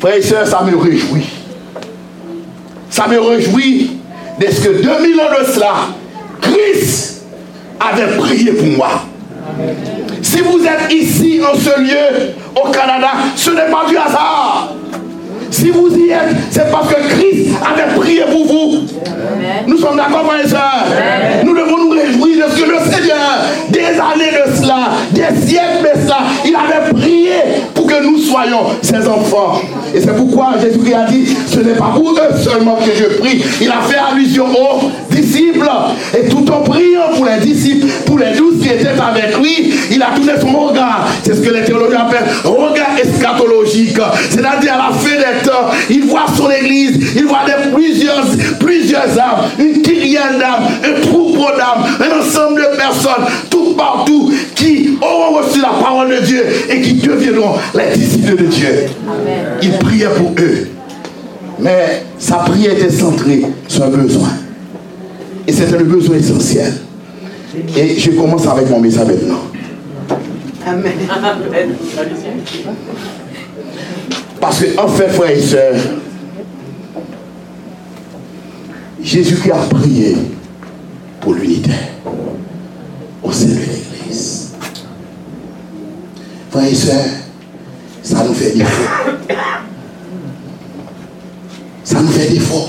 Frères 0.00 0.16
et 0.16 0.22
sœurs, 0.22 0.46
ça 0.46 0.62
me 0.62 0.76
réjouit. 0.76 1.43
Ça 2.94 3.08
me 3.08 3.18
réjouit 3.20 3.90
de 4.38 4.46
ce 4.46 4.60
que 4.60 4.80
2000 4.80 4.86
ans 5.18 5.40
de 5.40 5.52
cela, 5.52 5.74
Christ 6.40 7.24
avait 7.80 8.16
prié 8.18 8.52
pour 8.52 8.68
moi. 8.68 9.02
Si 10.22 10.38
vous 10.38 10.64
êtes 10.64 10.92
ici 10.92 11.40
en 11.42 11.58
ce 11.58 11.80
lieu, 11.80 12.34
au 12.54 12.68
Canada, 12.70 13.08
ce 13.34 13.50
n'est 13.50 13.68
pas 13.68 13.86
du 13.88 13.96
hasard. 13.96 14.74
Si 15.50 15.70
vous 15.70 15.92
y 15.96 16.10
êtes, 16.10 16.36
c'est 16.52 16.70
parce 16.70 16.86
que 16.94 17.00
Christ 17.08 17.50
avait 17.68 17.96
prié 17.96 18.22
pour 18.30 18.46
vous. 18.46 18.86
Nous 19.66 19.78
sommes 19.78 19.96
d'accord, 19.96 20.26
frères 20.26 20.44
et 20.44 20.48
sœurs? 20.48 20.86
Nous 21.44 21.52
devons 21.52 21.78
nous 21.78 21.90
réjouir 21.90 22.46
de 22.46 22.52
ce 22.52 22.62
que 22.62 22.70
le 22.70 22.78
Seigneur, 22.92 23.40
des 23.70 23.86
années 23.86 24.30
de 24.30 24.62
cela, 24.62 24.90
des 25.10 25.44
siècles 25.44 25.82
de 25.82 26.00
cela, 26.04 26.18
il 26.44 26.54
avait 26.54 26.92
prié 26.92 27.32
que 27.94 28.04
nous 28.04 28.18
soyons 28.18 28.66
ses 28.82 29.06
enfants. 29.06 29.60
Et 29.94 30.00
c'est 30.00 30.16
pourquoi 30.16 30.54
Jésus 30.60 30.92
a 30.92 31.04
dit, 31.10 31.26
ce 31.46 31.60
n'est 31.60 31.74
pas 31.74 31.92
pour 31.94 32.10
eux 32.10 32.36
seulement 32.42 32.76
que 32.76 32.90
je 32.96 33.18
prie. 33.18 33.42
Il 33.60 33.70
a 33.70 33.80
fait 33.82 33.96
allusion 33.96 34.46
aux 34.46 34.90
disciples. 35.10 35.70
Et 36.16 36.28
tout 36.28 36.44
en 36.50 36.60
priant 36.62 37.12
pour 37.14 37.26
les 37.26 37.38
disciples, 37.44 37.86
pour 38.06 38.18
les 38.18 38.32
douze 38.32 38.60
qui 38.60 38.68
étaient 38.68 38.88
avec 38.88 39.38
lui, 39.38 39.72
il 39.90 40.02
a 40.02 40.06
tourné 40.14 40.32
son 40.40 40.58
regard. 40.58 41.08
C'est 41.22 41.34
ce 41.34 41.40
que 41.40 41.50
les 41.50 41.64
théologiens 41.64 42.06
appellent 42.06 42.28
regard 42.44 42.96
eschatologique. 43.00 43.98
C'est-à-dire 44.30 44.74
à 44.74 44.90
la 44.90 44.96
fin 44.96 45.16
des 45.16 45.94
il 45.94 46.04
voit 46.06 46.26
son 46.36 46.50
église, 46.50 46.98
il 47.16 47.26
voit 47.26 47.44
des 47.46 47.70
plusieurs, 47.72 48.24
plusieurs 48.58 49.18
âmes, 49.18 49.50
une 49.58 49.82
kyrielle 49.82 50.38
d'âmes, 50.38 50.66
un 50.84 51.00
troupeau 51.00 51.48
d'âmes, 51.56 51.84
un 52.00 52.20
ensemble 52.20 52.60
de 52.60 52.76
personnes, 52.76 53.24
tout 53.50 53.74
partout, 53.76 54.23
de 56.08 56.24
Dieu 56.24 56.42
et 56.70 56.80
qui 56.80 56.94
deviendront 56.94 57.56
les 57.74 57.96
disciples 57.96 58.36
de 58.36 58.46
Dieu. 58.46 58.86
Il 59.62 59.72
priait 59.72 60.08
pour 60.16 60.32
eux. 60.38 60.68
Mais 61.58 62.04
sa 62.18 62.36
prière 62.36 62.72
était 62.72 62.90
centrée 62.90 63.42
sur 63.68 63.84
un 63.84 63.90
besoin. 63.90 64.30
Et 65.46 65.52
c'était 65.52 65.78
le 65.78 65.84
besoin 65.84 66.16
essentiel. 66.16 66.72
Et 67.76 67.98
je 67.98 68.10
commence 68.12 68.46
avec 68.46 68.68
mon 68.70 68.80
message 68.80 69.06
maintenant. 69.06 69.40
Amen. 70.66 70.92
Parce 74.40 74.60
que, 74.60 74.78
en 74.78 74.88
fait, 74.88 75.08
frères 75.08 75.30
et 75.30 75.40
sœurs, 75.40 75.74
Jésus 79.02 79.36
qui 79.36 79.50
a 79.50 79.56
prié 79.56 80.16
pour 81.20 81.34
l'unité 81.34 81.70
au 83.22 83.30
sein 83.30 83.46
de 83.46 83.50
l'Église. 83.50 83.93
Frères 86.54 86.70
et 86.70 86.74
sœurs, 86.76 87.04
ça 88.00 88.22
nous 88.22 88.32
fait 88.32 88.52
dire 88.52 88.68
Ça 91.82 92.00
nous 92.00 92.12
fait 92.12 92.28
défaut. 92.30 92.68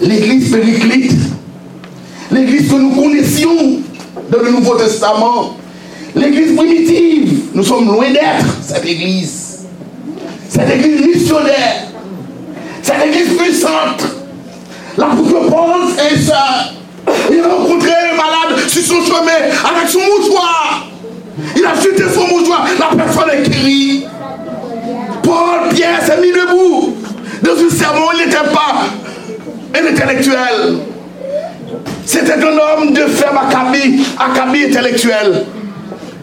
L'église 0.00 0.50
périclite, 0.50 1.12
l'église 2.32 2.68
que 2.68 2.74
nous 2.74 2.90
connaissions 2.90 3.78
dans 4.28 4.42
le 4.42 4.50
Nouveau 4.50 4.74
Testament, 4.74 5.56
l'église 6.16 6.56
primitive, 6.56 7.42
nous 7.54 7.62
sommes 7.62 7.86
loin 7.86 8.10
d'être 8.10 8.46
cette 8.60 8.84
église. 8.84 9.58
Cette 10.48 10.70
église 10.70 11.06
missionnaire, 11.06 11.86
cette 12.82 13.06
église 13.06 13.38
puissante. 13.38 14.02
L'apôtre 14.96 15.48
Paul 15.48 15.82
et 16.12 16.18
ça, 16.18 16.72
il 17.30 17.38
a 17.38 17.54
rencontré 17.54 17.90
un 17.90 18.16
malade 18.16 18.67
son 18.82 19.02
chemin 19.02 19.50
avec 19.64 19.88
son 19.88 20.00
mouchoir. 20.00 20.86
Il 21.56 21.64
a 21.64 21.74
jeté 21.74 22.04
son 22.12 22.26
mouchoir, 22.26 22.66
la 22.78 23.04
personne 23.04 23.30
est 23.32 23.48
guérie. 23.48 24.06
Paul, 25.22 25.68
Pierre 25.74 26.02
s'est 26.04 26.20
mis 26.20 26.32
debout. 26.32 26.96
Dans 27.42 27.52
un 27.52 27.70
sermon, 27.70 28.08
il 28.14 28.26
n'était 28.26 28.36
pas 28.52 28.86
un 29.74 29.86
intellectuel. 29.86 30.78
C'était 32.04 32.32
un 32.32 32.80
homme 32.80 32.92
de 32.92 33.02
ferme 33.02 33.38
acabit, 33.38 34.02
acabit 34.18 34.64
intellectuel. 34.64 35.44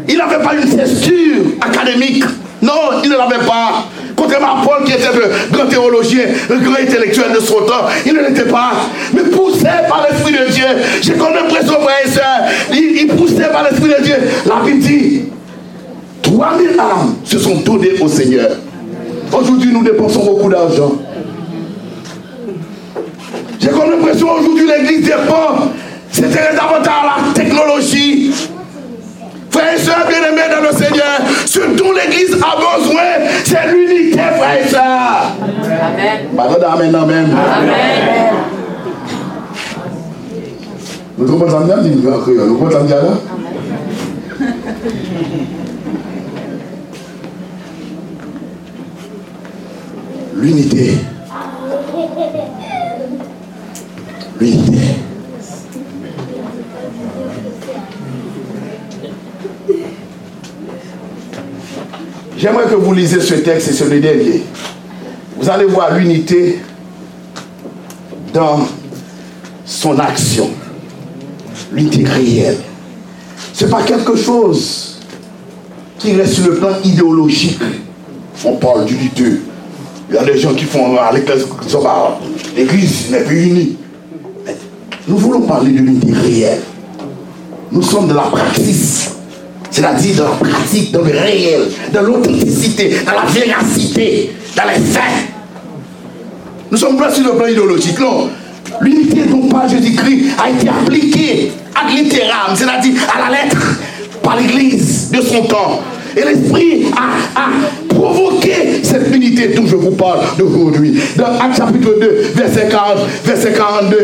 Il 0.07 0.17
n'avait 0.17 0.43
pas 0.43 0.55
une 0.55 0.69
cesture 0.69 1.43
académique. 1.61 2.23
Non, 2.61 3.01
il 3.03 3.09
ne 3.09 3.15
l'avait 3.15 3.45
pas. 3.45 3.85
Contrairement 4.25 4.61
à 4.61 4.65
Paul 4.65 4.83
qui 4.83 4.91
était 4.93 5.05
un 5.05 5.55
grand 5.55 5.67
théologien, 5.67 6.21
un 6.49 6.57
grand 6.57 6.79
intellectuel 6.81 7.31
de 7.31 7.39
son 7.39 7.61
temps, 7.61 7.85
il 8.05 8.13
ne 8.13 8.21
l'était 8.21 8.49
pas. 8.49 8.71
Mais 9.13 9.21
poussé 9.21 9.67
par 9.87 10.07
l'Esprit 10.09 10.33
de 10.33 10.51
Dieu, 10.51 10.65
j'ai 11.01 11.13
comme 11.13 11.33
l'impression, 11.33 11.79
frère 11.79 11.97
et 12.03 12.09
soeur, 12.09 12.23
il, 12.73 13.01
il 13.01 13.07
poussait 13.09 13.49
par 13.51 13.63
l'Esprit 13.63 13.89
de 13.89 14.03
Dieu. 14.03 14.15
La 14.47 14.65
Bible 14.65 14.79
dit, 14.79 15.21
3000 16.23 16.79
âmes 16.79 17.15
se 17.23 17.37
sont 17.37 17.57
données 17.57 17.99
au 18.01 18.07
Seigneur. 18.07 18.49
Aujourd'hui, 19.31 19.71
nous 19.71 19.83
dépensons 19.83 20.25
beaucoup 20.25 20.49
d'argent. 20.49 20.93
J'ai 23.59 23.69
comme 23.69 23.91
l'impression 23.91 24.27
aujourd'hui 24.31 24.65
l'église 24.65 25.05
dépend. 25.05 25.69
C'était 26.11 26.55
davantage 26.55 26.87
à 26.87 27.27
la 27.27 27.33
technologie. 27.33 28.31
Frères 29.65 29.73
et 29.73 29.79
sœurs 29.79 30.07
bien-aimés 30.07 30.53
dans 30.53 30.61
le 30.61 30.75
Seigneur, 30.75 31.21
ce 31.45 31.59
dont 31.59 31.91
l'église 31.91 32.33
a 32.35 32.55
besoin, 32.55 33.01
c'est 33.43 33.71
l'unité, 33.71 34.17
frères 34.17 34.63
et 34.63 34.67
sœurs. 34.67 35.31
Amen. 35.41 36.27
Pardon, 36.35 36.55
amen, 36.67 36.95
amen. 36.95 37.25
Amen. 37.25 38.33
Nous 41.17 41.25
comprenons 41.25 41.51
ça 41.51 41.65
bien, 41.65 41.77
nous 41.77 42.57
comprenons 42.57 42.71
ça 42.71 42.83
bien 42.83 42.95
là. 42.97 43.17
L'unité. 50.35 50.97
L'unité. 54.39 54.94
J'aimerais 62.45 62.65
que 62.65 62.75
vous 62.75 62.93
lisez 62.93 63.21
ce 63.21 63.33
texte 63.33 63.69
et 63.69 63.73
ce 63.73 63.85
dernier. 63.85 64.43
Vous 65.35 65.49
allez 65.49 65.65
voir 65.65 65.95
l'unité 65.95 66.59
dans 68.31 68.59
son 69.65 69.97
action. 69.97 70.51
L'unité 71.71 72.03
réelle. 72.03 72.57
Ce 73.51 73.65
n'est 73.65 73.71
pas 73.71 73.81
quelque 73.81 74.15
chose 74.15 74.99
qui 75.97 76.13
reste 76.13 76.33
sur 76.33 76.51
le 76.51 76.57
plan 76.57 76.69
idéologique. 76.83 77.57
On 78.43 78.57
parle 78.57 78.85
d'unité. 78.85 79.41
Il 80.09 80.15
y 80.15 80.17
a 80.19 80.23
des 80.23 80.37
gens 80.37 80.53
qui 80.53 80.65
font 80.65 80.95
l'église, 81.15 81.47
l'église 82.55 83.09
n'est 83.09 83.23
plus 83.23 83.43
unie. 83.43 83.77
Nous 85.07 85.17
voulons 85.17 85.41
parler 85.41 85.71
de 85.71 85.79
l'unité 85.79 86.13
réelle. 86.13 86.61
Nous 87.71 87.81
sommes 87.81 88.07
de 88.07 88.13
la 88.13 88.21
pratique. 88.21 89.14
C'est-à-dire 89.75 90.15
dans 90.15 90.29
la 90.29 90.35
pratique, 90.37 90.93
dans 90.93 91.01
le 91.01 91.11
réel, 91.11 91.63
dans 91.91 92.01
l'authenticité, 92.01 92.95
dans 93.05 93.11
la 93.11 93.25
véracité, 93.25 94.31
dans 94.55 94.63
les 94.69 94.79
faits. 94.79 95.27
Nous 96.71 96.77
sommes 96.77 96.95
pas 96.95 97.11
sur 97.11 97.25
le 97.25 97.37
plan 97.37 97.45
idéologique, 97.45 97.99
non. 97.99 98.29
L'unité 98.79 99.23
dont 99.29 99.49
parle 99.49 99.69
Jésus-Christ 99.69 100.27
a 100.41 100.49
été 100.49 100.69
appliquée 100.69 101.51
ad 101.75 101.93
littéram, 101.93 102.55
c'est-à-dire 102.55 103.01
à 103.13 103.29
la 103.29 103.37
lettre, 103.37 103.81
par 104.23 104.37
l'Église 104.37 105.11
de 105.11 105.19
son 105.19 105.41
temps. 105.43 105.81
Et 106.15 106.23
l'Esprit 106.23 106.85
a, 106.95 107.49
provoqué 107.95 108.81
cette 108.83 109.13
unité 109.13 109.49
dont 109.49 109.65
je 109.65 109.75
vous 109.75 109.91
parle 109.91 110.19
d'aujourd'hui. 110.37 110.99
Dans 111.15 111.25
Acte 111.25 111.57
chapitre 111.57 111.95
2, 111.99 112.31
verset 112.35 112.67
40, 112.69 112.97
verset 113.25 113.53
42, 113.53 113.97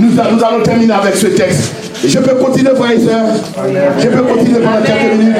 nous, 0.00 0.10
nous 0.10 0.20
allons 0.20 0.62
terminer 0.62 0.94
avec 0.94 1.16
ce 1.16 1.28
texte. 1.28 1.72
Je 2.06 2.18
peux 2.18 2.36
continuer, 2.36 2.70
frère 2.76 2.92
et 2.92 4.00
Je 4.00 4.08
peux 4.08 4.22
continuer 4.22 4.60
pendant 4.60 4.82
quelques 4.84 5.18
minutes? 5.18 5.36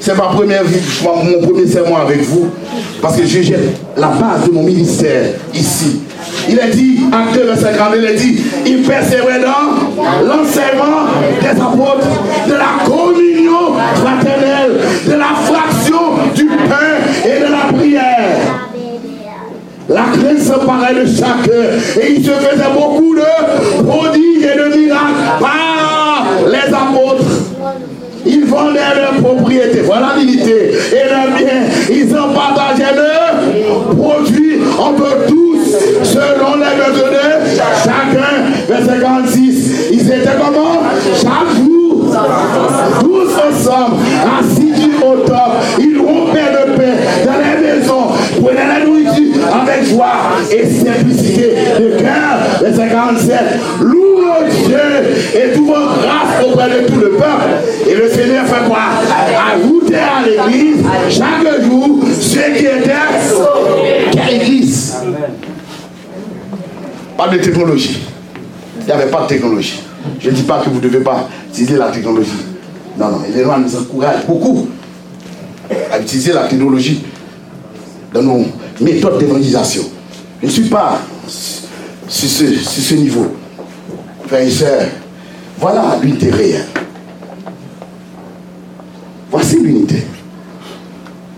C'est 0.00 0.16
ma 0.16 0.24
première 0.24 0.62
vie, 0.62 0.80
mon 1.04 1.46
premier 1.46 1.66
serment 1.66 1.98
avec 1.98 2.22
vous. 2.22 2.48
Parce 3.02 3.16
que 3.16 3.26
je 3.26 3.42
jette 3.42 3.80
la 3.96 4.08
base 4.08 4.46
de 4.46 4.52
mon 4.52 4.62
ministère 4.62 5.24
ici. 5.52 6.00
Il 6.48 6.60
a 6.60 6.68
dit, 6.68 7.00
acte 7.12 7.44
verset 7.44 7.76
42, 7.76 7.98
il 8.00 8.06
a 8.06 8.12
dit, 8.12 8.40
il 8.66 8.82
persévérait 8.82 9.40
dans 9.40 10.24
l'enseignement 10.24 11.06
des 11.40 11.60
apôtres, 11.60 12.06
de 12.46 12.52
la 12.52 12.84
communion 12.84 13.74
fraternelle, 13.96 14.80
de 15.06 15.12
la 15.12 15.34
fraction 15.44 15.75
du 16.36 16.46
pain 16.46 16.94
et 17.24 17.40
de 17.40 17.50
la 17.50 17.72
prière. 17.76 18.66
La 19.88 20.02
crainte 20.02 20.38
se 20.40 20.52
de 20.52 21.06
chacun. 21.06 22.00
Et 22.00 22.12
il 22.16 22.24
se 22.24 22.30
faisait 22.30 22.72
beaucoup 22.74 23.14
de 23.14 23.82
prodiges 23.84 24.44
et 24.44 24.58
de 24.58 24.76
miracles 24.76 25.40
par 25.40 26.26
les 26.46 26.74
apôtres. 26.74 27.24
Ils 28.26 28.44
vendaient 28.44 28.94
leurs 28.96 29.22
propriétés, 29.22 29.82
voilà 29.82 30.08
l'unité, 30.18 30.72
et 30.92 31.08
leurs 31.08 31.36
biens. 31.36 31.62
Ils 31.88 32.16
en 32.18 32.28
partageaient 32.34 32.96
leurs 32.96 33.94
produits 33.96 34.58
entre 34.76 35.26
tous, 35.28 35.76
selon 36.02 36.56
les 36.56 36.74
besoins 36.76 37.10
de 37.10 37.56
chacun. 37.84 38.34
Verset 38.68 39.00
46. 39.00 39.90
Ils 39.92 40.10
étaient 40.10 40.36
comment? 40.44 40.82
Chaque 41.14 41.52
jour, 41.56 41.75
et 50.52 50.66
simplicité 50.66 51.54
de 51.78 51.98
cœur. 52.00 52.60
Verset 52.60 52.88
47. 52.88 53.38
Louez 53.80 54.50
Dieu 54.66 54.78
et 55.34 55.52
trouvons 55.52 55.72
grâce 55.72 56.44
auprès 56.44 56.68
de 56.70 56.86
tout 56.86 57.00
le 57.00 57.10
peuple. 57.10 57.88
Et 57.88 57.94
le 57.94 58.08
Seigneur 58.08 58.46
fait 58.46 58.66
quoi? 58.68 58.78
Ajouter 59.54 59.96
à 59.96 60.48
l'église 60.48 60.84
chaque 61.10 61.62
jour 61.62 62.00
ceux 62.20 62.54
qui 62.56 62.64
étaient 62.66 62.92
Quelle 64.12 64.42
église 64.42 64.96
Pas 67.16 67.28
de 67.28 67.38
technologie. 67.38 68.02
Il 68.80 68.86
n'y 68.86 68.92
avait 68.92 69.10
pas 69.10 69.22
de 69.22 69.26
technologie. 69.28 69.82
Je 70.20 70.30
ne 70.30 70.34
dis 70.34 70.42
pas 70.42 70.60
que 70.60 70.68
vous 70.68 70.76
ne 70.76 70.80
devez 70.80 71.00
pas 71.00 71.28
utiliser 71.50 71.76
la 71.76 71.88
technologie. 71.88 72.30
Non, 72.98 73.08
non, 73.08 73.18
les 73.34 73.42
lois 73.42 73.58
nous 73.58 73.76
encouragent 73.76 74.24
beaucoup 74.26 74.68
à 75.92 75.98
utiliser 76.00 76.32
la 76.32 76.44
technologie 76.44 77.02
dans 78.12 78.22
nos 78.22 78.46
méthodes 78.80 79.18
d'évangélisation. 79.18 79.82
Je 80.40 80.46
ne 80.46 80.50
suis 80.50 80.68
pas 80.68 81.00
sur 81.26 82.28
ce, 82.28 82.54
ce 82.54 82.94
niveau. 82.94 83.26
Frères 84.26 84.42
et 84.42 84.50
sœurs, 84.50 84.88
voilà 85.58 85.98
l'unité 86.02 86.30
réelle. 86.30 86.66
Voici 89.30 89.58
l'unité. 89.60 90.02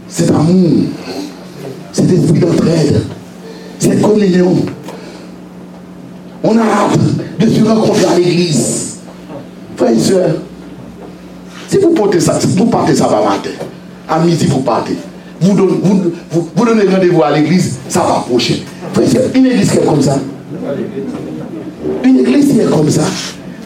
Cet 0.08 0.30
amour, 0.30 0.84
cet 1.92 2.10
esprit 2.10 2.40
d'entraide, 2.40 3.02
cette 3.78 4.02
communion. 4.02 4.56
On 6.42 6.56
a 6.56 6.62
hâte 6.62 6.98
de 7.38 7.48
se 7.48 7.62
rencontrer 7.62 8.04
à 8.04 8.18
l'église. 8.18 8.98
Frères 9.76 9.90
et 9.92 9.98
sœurs, 9.98 10.36
si 11.68 11.78
vous 11.78 11.90
portez 11.90 12.20
ça, 12.20 12.40
si 12.40 12.46
vous 12.46 12.66
partez 12.66 12.94
ça 12.94 13.06
va 13.06 13.22
matin, 13.22 13.50
à 14.08 14.18
midi 14.20 14.46
vous 14.46 14.60
partez, 14.60 14.96
vous 15.40 15.54
donnez, 15.54 15.80
vous, 15.82 16.48
vous, 16.54 16.64
donnez 16.64 16.88
rendez-vous 16.92 17.22
à 17.22 17.30
l'église, 17.30 17.78
ça 17.88 18.00
va 18.00 18.18
approcher. 18.18 18.64
Une 19.34 19.46
église 19.46 19.70
qui 19.70 19.78
est 19.78 19.84
comme 19.84 20.02
ça. 20.02 20.18
Une 22.04 22.18
église 22.20 22.52
qui 22.52 22.60
est 22.60 22.70
comme 22.70 22.90
ça. 22.90 23.02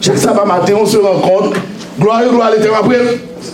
Chaque 0.01 0.17
sabbat 0.17 0.45
matin, 0.45 0.73
on 0.81 0.85
se 0.85 0.97
rencontre. 0.97 1.57
Gloire 1.99 2.21
gloire 2.29 2.47
à 2.47 2.51
l'éternel. 2.51 2.79
Après, 2.83 2.97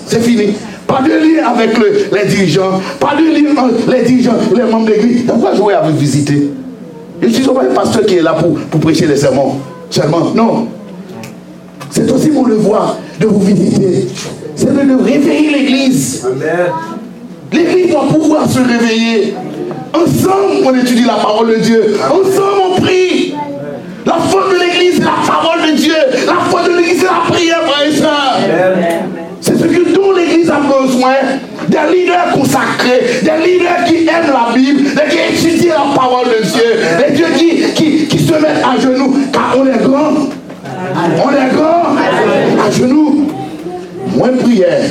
c'est 0.06 0.22
fini. 0.22 0.54
Pas 0.88 1.02
de 1.02 1.10
lien 1.10 1.48
avec 1.48 1.78
les 1.78 2.26
dirigeants. 2.28 2.82
Pas 3.00 3.16
de 3.16 3.24
lien 3.24 3.56
avec 3.62 3.88
les 3.88 4.08
dirigeants, 4.08 4.34
les 4.56 4.64
membres 4.64 4.88
de 4.88 4.94
l'église. 4.94 5.24
Pourquoi 5.28 5.56
jouer 5.56 5.76
avec 5.76 5.96
visiter 5.96 6.50
Je 7.22 7.28
ne 7.28 7.32
suis 7.32 7.44
pas 7.44 7.62
un 7.62 7.74
pasteur 7.74 8.06
qui 8.06 8.16
est 8.16 8.22
là 8.22 8.34
pour, 8.34 8.56
pour 8.56 8.80
prêcher 8.80 9.06
les 9.06 9.16
sermons. 9.16 9.58
Seulement. 9.90 10.32
Non. 10.36 10.68
C'est 11.92 12.10
aussi 12.12 12.32
mon 12.32 12.44
devoir 12.44 12.98
de 13.20 13.28
vous 13.28 13.40
visiter. 13.40 14.08
C'est 14.56 14.74
de 14.74 15.04
réveiller 15.04 15.52
l'église. 15.52 16.26
Amen. 16.26 16.72
L'église 17.52 17.90
doit 17.90 18.08
pouvoir 18.08 18.50
se 18.50 18.60
réveiller. 18.60 19.34
Ensemble, 19.94 20.66
on 20.66 20.76
étudie 20.76 21.06
la 21.06 21.16
parole 21.16 21.50
de 21.50 21.56
Dieu. 21.56 21.98
Ensemble, 22.06 22.62
on 22.72 22.82
prie. 22.82 23.34
La 24.06 24.14
foi 24.14 24.42
de 24.52 24.60
l'église, 24.60 24.96
c'est 24.98 25.04
la 25.04 25.26
parole 25.26 25.72
de 25.72 25.76
Dieu. 25.76 25.94
La 26.28 26.34
foi 26.50 26.64
de 26.64 26.78
l'église, 26.78 27.00
c'est 27.00 27.06
la 27.06 27.34
prière, 27.34 27.62
frère 27.68 27.88
et 27.88 27.96
soeur. 27.96 28.38
C'est 29.42 29.58
ce 29.58 29.64
que 29.66 29.94
toute 29.94 30.18
l'église 30.18 30.50
a 30.50 30.60
besoin. 30.60 31.14
Des 31.68 31.96
leaders 31.96 32.32
consacrés, 32.34 33.22
des 33.22 33.48
leaders 33.48 33.84
qui 33.86 34.08
aiment 34.08 34.34
la 34.34 34.54
Bible, 34.56 34.90
des 34.90 35.16
qui 35.16 35.48
étudient 35.48 35.74
la 35.74 35.96
parole 35.96 36.26
de 36.26 36.44
Dieu, 36.44 36.64
des 36.98 37.16
dieux 37.16 37.28
qui, 37.76 38.08
qui, 38.08 38.18
se 38.18 38.34
mettent 38.34 38.64
à 38.64 38.80
genoux, 38.80 39.16
car 39.32 39.56
on 39.56 39.68
est 39.68 39.84
grand. 39.84 40.14
On 41.24 41.30
est 41.30 41.56
grand 41.56 42.66
à 42.66 42.72
genoux. 42.72 43.28
Moins 44.16 44.30
prière. 44.30 44.82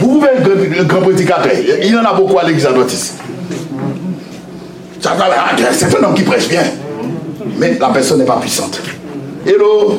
Vous 0.00 0.18
pouvez 0.18 0.28
le 0.76 0.84
grand 0.84 1.00
prédicateur. 1.00 1.52
Il 1.82 1.90
y 1.90 1.96
en 1.96 2.04
a 2.04 2.14
beaucoup 2.14 2.38
à 2.38 2.44
l'église 2.44 2.66
adventiste. 2.66 3.18
C'est 5.00 5.08
un 5.08 6.04
homme 6.04 6.14
qui 6.14 6.22
prêche 6.22 6.48
bien. 6.48 6.62
Mais 7.58 7.76
la 7.78 7.88
personne 7.88 8.18
n'est 8.18 8.24
pas 8.24 8.36
puissante. 8.36 8.80
Hello? 9.46 9.98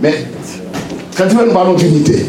Mais 0.00 0.26
quand 1.16 1.24
nous 1.32 1.52
parlons 1.52 1.74
d'unité, 1.74 2.26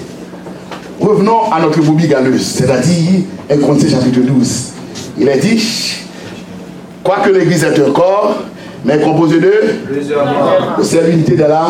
revenons 1.00 1.52
à 1.52 1.60
notre 1.62 1.82
bobie 1.82 2.08
galeuse, 2.08 2.46
c'est-à-dire 2.46 3.22
1 3.50 3.58
Corinthiens 3.58 3.90
chapitre 3.90 4.20
12. 4.22 4.66
Il 5.20 5.28
est 5.28 5.38
dit, 5.38 5.98
quoique 7.04 7.30
l'Église 7.30 7.64
est 7.64 7.80
un 7.80 7.92
corps, 7.92 8.38
mais 8.86 9.00
composé 9.00 9.40
de 9.40 9.54
plusieurs 9.92 10.26
C'est 10.82 11.08
l'unité 11.08 11.36
de 11.36 11.44
la 11.44 11.68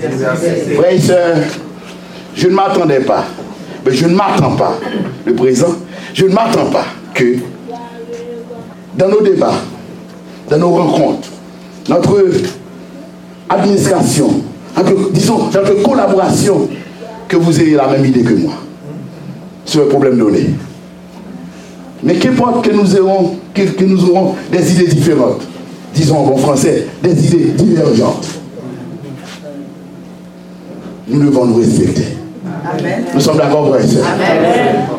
Frères 0.00 0.92
et 0.92 0.98
sœurs, 0.98 1.36
je 2.34 2.48
ne 2.48 2.54
m'attendais 2.54 3.00
pas, 3.00 3.24
mais 3.84 3.92
je 3.92 4.06
ne 4.06 4.14
m'attends 4.14 4.56
pas, 4.56 4.78
le 5.26 5.34
présent, 5.34 5.74
je 6.14 6.24
ne 6.26 6.32
m'attends 6.32 6.66
pas 6.66 6.86
que 7.12 7.36
dans 8.96 9.08
nos 9.08 9.20
débats, 9.20 9.60
dans 10.48 10.58
nos 10.58 10.70
rencontres, 10.70 11.28
notre 11.88 12.24
administration, 13.48 14.42
disons, 15.12 15.50
notre 15.52 15.82
collaboration, 15.82 16.68
que 17.28 17.36
vous 17.36 17.60
ayez 17.60 17.76
la 17.76 17.86
même 17.86 18.04
idée 18.04 18.22
que 18.22 18.34
moi 18.34 18.54
sur 19.64 19.82
le 19.82 19.88
problème 19.88 20.18
donné. 20.18 20.50
Mais 22.02 22.14
qu'importe 22.14 22.66
que 22.66 22.72
nous 22.72 22.96
aurons, 22.96 23.36
que, 23.54 23.84
nous 23.84 24.10
aurons 24.10 24.34
des 24.50 24.72
idées 24.72 24.88
différentes, 24.88 25.42
disons 25.94 26.18
en 26.18 26.26
bon 26.26 26.36
français, 26.38 26.86
des 27.02 27.26
idées 27.26 27.52
divergentes, 27.52 28.39
nous 31.10 31.24
devons 31.24 31.46
nous 31.46 31.56
respecter. 31.56 32.04
Nous 33.14 33.20
sommes 33.20 33.38
d'accord, 33.38 33.68
frère 33.68 33.84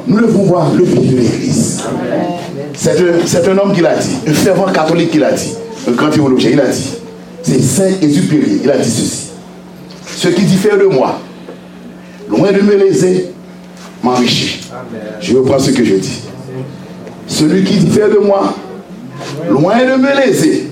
Nous 0.07 0.19
devons 0.19 0.43
voir 0.43 0.71
le 0.73 0.85
fils 0.85 1.11
de 1.11 1.17
l'Église. 1.17 1.83
C'est 2.73 3.47
un, 3.47 3.57
homme 3.57 3.73
qui 3.73 3.81
l'a 3.81 3.95
dit, 3.95 4.17
un 4.27 4.33
fervent 4.33 4.71
catholique 4.71 5.11
qui 5.11 5.19
l'a 5.19 5.31
dit, 5.31 5.53
un 5.87 5.91
grand 5.91 6.09
théologien, 6.09 6.51
il 6.51 6.59
a 6.59 6.67
dit, 6.67 6.93
c'est 7.43 7.61
Saint 7.61 7.89
Exupéry, 8.01 8.61
il 8.63 8.71
a 8.71 8.77
dit 8.77 8.89
ceci. 8.89 9.27
Ce 10.05 10.27
qui 10.29 10.43
diffère 10.43 10.77
de 10.77 10.85
moi, 10.85 11.19
loin 12.29 12.51
de 12.51 12.61
me 12.61 12.75
léser, 12.75 13.31
m'enrichit. 14.03 14.61
Je 15.19 15.37
reprends 15.37 15.59
ce 15.59 15.71
que 15.71 15.83
je 15.83 15.95
dis. 15.95 16.21
Celui 17.27 17.63
qui 17.63 17.77
diffère 17.77 18.09
de 18.09 18.17
moi, 18.17 18.53
loin 19.49 19.77
de 19.79 20.01
me 20.01 20.25
léser, 20.25 20.69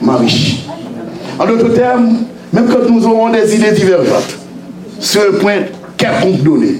m'enrichit. 0.00 0.64
En 1.38 1.46
d'autres 1.46 1.74
termes, 1.74 2.18
même 2.54 2.68
quand 2.68 2.88
nous 2.88 3.04
aurons 3.04 3.30
des 3.30 3.56
idées 3.56 3.72
divergentes, 3.72 4.38
sur 5.00 5.22
un 5.22 5.38
point 5.40 5.56
quelconque 5.96 6.42
donné, 6.42 6.76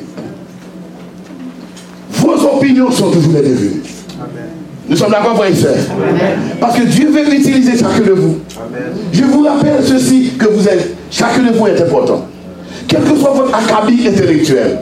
vos 2.13 2.33
opinions 2.33 2.91
sont 2.93 3.11
toujours 3.11 3.33
les 3.35 3.43
bienvenues. 3.43 3.83
Nous 4.89 4.97
sommes 4.97 5.11
d'accord, 5.11 5.37
frères 5.37 5.51
et 5.51 5.55
sœurs. 5.55 5.75
Parce 6.61 6.77
que 6.79 6.85
Dieu 6.85 7.09
veut 7.09 7.35
utiliser 7.35 7.77
chacun 7.77 8.07
de 8.07 8.13
vous. 8.13 8.39
Je 9.13 9.25
vous 9.25 9.43
rappelle 9.43 9.83
ceci, 9.83 10.33
que 10.39 10.47
vous 10.47 10.69
êtes, 10.69 10.95
chacun 11.11 11.43
de 11.43 11.53
vous 11.53 11.67
est 11.67 11.83
important. 11.83 12.27
Quel 12.87 13.01
que 13.03 13.17
soit 13.17 13.33
votre 13.33 13.55
acabit 13.57 14.07
intellectuel, 14.07 14.79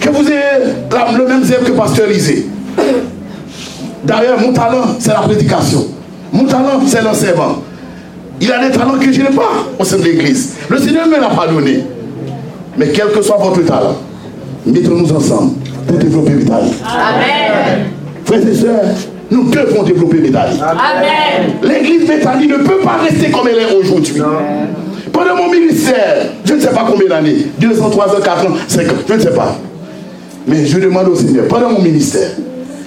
que 0.00 0.08
vous 0.08 0.26
ayez 0.26 0.72
le 1.16 1.28
même 1.28 1.44
zèle 1.44 1.60
que 1.64 1.72
Pasteur 1.72 2.08
Lisée. 2.08 2.46
D'ailleurs, 4.04 4.40
mon 4.40 4.52
talent, 4.52 4.96
c'est 4.98 5.12
la 5.12 5.20
prédication. 5.20 5.86
Mon 6.32 6.44
talent, 6.44 6.80
c'est 6.86 7.02
l'enseignement. 7.02 7.58
Il 8.40 8.52
a 8.52 8.68
des 8.68 8.76
talents 8.76 8.98
que 8.98 9.12
je 9.12 9.20
n'ai 9.20 9.28
pas 9.28 9.52
au 9.78 9.84
sein 9.84 9.98
de 9.98 10.02
l'Église. 10.02 10.56
Le 10.68 10.78
Seigneur 10.78 11.06
ne 11.06 11.12
me 11.12 11.20
l'a 11.20 11.28
pas 11.28 11.46
donné. 11.46 11.84
Mais 12.76 12.88
quel 12.88 13.08
que 13.12 13.22
soit 13.22 13.36
votre 13.36 13.64
talent, 13.64 13.96
mettons-nous 14.66 15.12
ensemble 15.12 15.52
pour 15.86 15.96
développer 15.98 16.32
Vitali. 16.32 16.70
Amen. 16.84 17.86
Frères 18.24 18.48
et 18.48 18.54
sœurs, 18.54 18.84
nous 19.30 19.50
devons 19.50 19.82
développer 19.82 20.18
Métali. 20.18 20.58
L'église 21.62 22.08
Métali 22.08 22.48
ne 22.48 22.56
peut 22.58 22.78
pas 22.82 22.98
rester 23.02 23.30
comme 23.30 23.48
elle 23.48 23.58
est 23.58 23.74
aujourd'hui. 23.74 24.20
Pendant 25.12 25.36
mon 25.36 25.50
ministère, 25.50 26.26
je 26.44 26.54
ne 26.54 26.60
sais 26.60 26.70
pas 26.70 26.86
combien 26.90 27.08
d'années, 27.08 27.46
2 27.58 27.80
ans, 27.80 27.90
3 27.90 28.08
ans, 28.16 28.20
4 28.22 28.46
ans, 28.46 28.54
5 28.66 28.88
ans, 28.88 28.94
je 29.08 29.14
ne 29.14 29.20
sais 29.20 29.34
pas. 29.34 29.56
Mais 30.46 30.66
je 30.66 30.78
demande 30.78 31.08
au 31.08 31.14
Seigneur, 31.14 31.46
pendant 31.48 31.70
mon 31.70 31.80
ministère, 31.80 32.30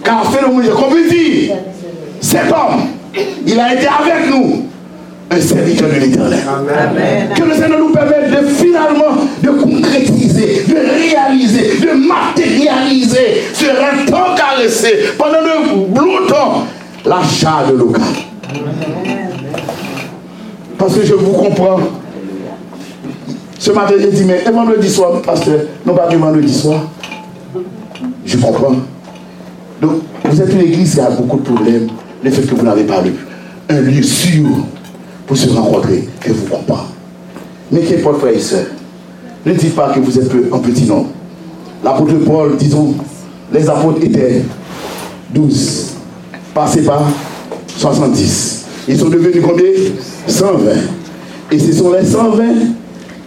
car 0.03 0.31
fait 0.31 0.41
le 0.41 0.49
ministère, 0.49 0.75
qu'on 0.75 0.91
peut 0.91 1.09
dire, 1.09 1.55
cet 2.19 2.51
homme, 2.51 2.81
il 3.45 3.59
a 3.59 3.73
été 3.73 3.87
avec 3.87 4.29
nous 4.29 4.65
un 5.29 5.41
serviteur 5.41 5.89
de 5.89 5.99
l'éternel. 5.99 6.39
Que 7.35 7.43
le 7.43 7.53
Seigneur 7.53 7.79
nous 7.79 7.91
permette 7.91 8.31
de 8.31 8.47
finalement 8.47 9.17
de 9.43 9.49
concrétiser, 9.49 10.63
de 10.67 10.75
réaliser, 10.75 11.79
de 11.79 12.07
matérialiser 12.07 13.43
sur 13.53 13.69
un 13.71 14.05
temps 14.05 14.35
caressé 14.35 14.89
pendant 15.17 15.41
de 15.41 15.99
longtemps 15.99 16.65
l'achat 17.05 17.65
de 17.69 17.77
local. 17.77 18.03
Parce 20.77 20.95
que 20.95 21.05
je 21.05 21.13
vous 21.13 21.33
comprends. 21.33 21.79
Ce 23.59 23.71
matin, 23.71 23.95
j'ai 23.99 24.11
dit, 24.11 24.23
mais 24.23 24.45
un 24.45 24.51
vendredi 24.51 24.87
soir, 24.89 25.19
pasteur, 25.21 25.61
non 25.85 25.95
pas 25.95 26.07
du 26.07 26.17
vendredi 26.17 26.53
soir. 26.53 26.81
Je 28.23 28.37
comprends. 28.37 28.75
Donc, 29.81 30.01
vous 30.23 30.41
êtes 30.41 30.53
une 30.53 30.61
église 30.61 30.93
qui 30.93 31.01
a 31.01 31.09
beaucoup 31.09 31.37
de 31.37 31.43
problèmes. 31.43 31.87
Le 32.23 32.29
fait 32.29 32.43
que 32.43 32.55
vous 32.55 32.63
n'avez 32.63 32.83
pas 32.83 33.01
un 33.69 33.81
lieu 33.81 34.03
sûr 34.03 34.45
pour 35.27 35.37
se 35.37 35.49
rencontrer 35.49 36.07
et 36.25 36.29
vous 36.31 36.45
comprendre. 36.47 36.87
Mais 37.71 37.81
qu'importe, 37.81 38.19
frère 38.19 38.33
et 38.33 38.39
soeur, 38.39 38.65
ne 39.45 39.53
dites 39.53 39.75
pas 39.75 39.93
que 39.93 39.99
vous 39.99 40.17
êtes 40.17 40.31
un 40.51 40.59
petit 40.59 40.85
nom. 40.85 41.05
L'apôtre 41.83 42.15
Paul, 42.25 42.55
disons, 42.57 42.95
les 43.53 43.69
apôtres 43.69 44.03
étaient 44.03 44.41
12, 45.33 45.93
passés 46.53 46.81
par 46.81 47.03
70. 47.77 48.65
Ils 48.87 48.97
sont 48.97 49.09
devenus 49.09 49.43
combien? 49.45 49.65
120. 50.27 50.71
Et 51.51 51.59
ce 51.59 51.73
sont 51.73 51.91
les 51.91 52.05
120 52.05 52.43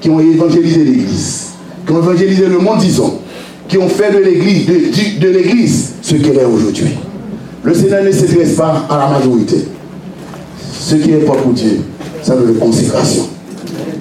qui 0.00 0.10
ont 0.10 0.20
évangélisé 0.20 0.84
l'Église, 0.84 1.48
qui 1.86 1.92
ont 1.92 1.98
évangélisé 1.98 2.46
le 2.46 2.58
monde, 2.58 2.78
disons, 2.80 3.18
qui 3.68 3.78
ont 3.78 3.88
fait 3.88 4.10
de 4.10 4.18
l'Église, 4.18 5.92
ce 6.02 6.14
qu'elle 6.16 6.38
est 6.38 6.44
aujourd'hui. 6.44 6.96
Le 7.62 7.74
Seigneur 7.74 8.02
ne 8.02 8.10
s'intéresse 8.10 8.54
pas 8.54 8.86
à 8.88 8.98
la 8.98 9.08
majorité. 9.18 9.68
Ce 10.72 10.94
qui 10.96 11.12
est 11.12 11.18
pas 11.18 11.34
pour 11.34 11.52
Dieu, 11.52 11.80
c'est 12.22 12.38
de 12.40 12.52
la 12.52 12.60
consécration. 12.60 13.28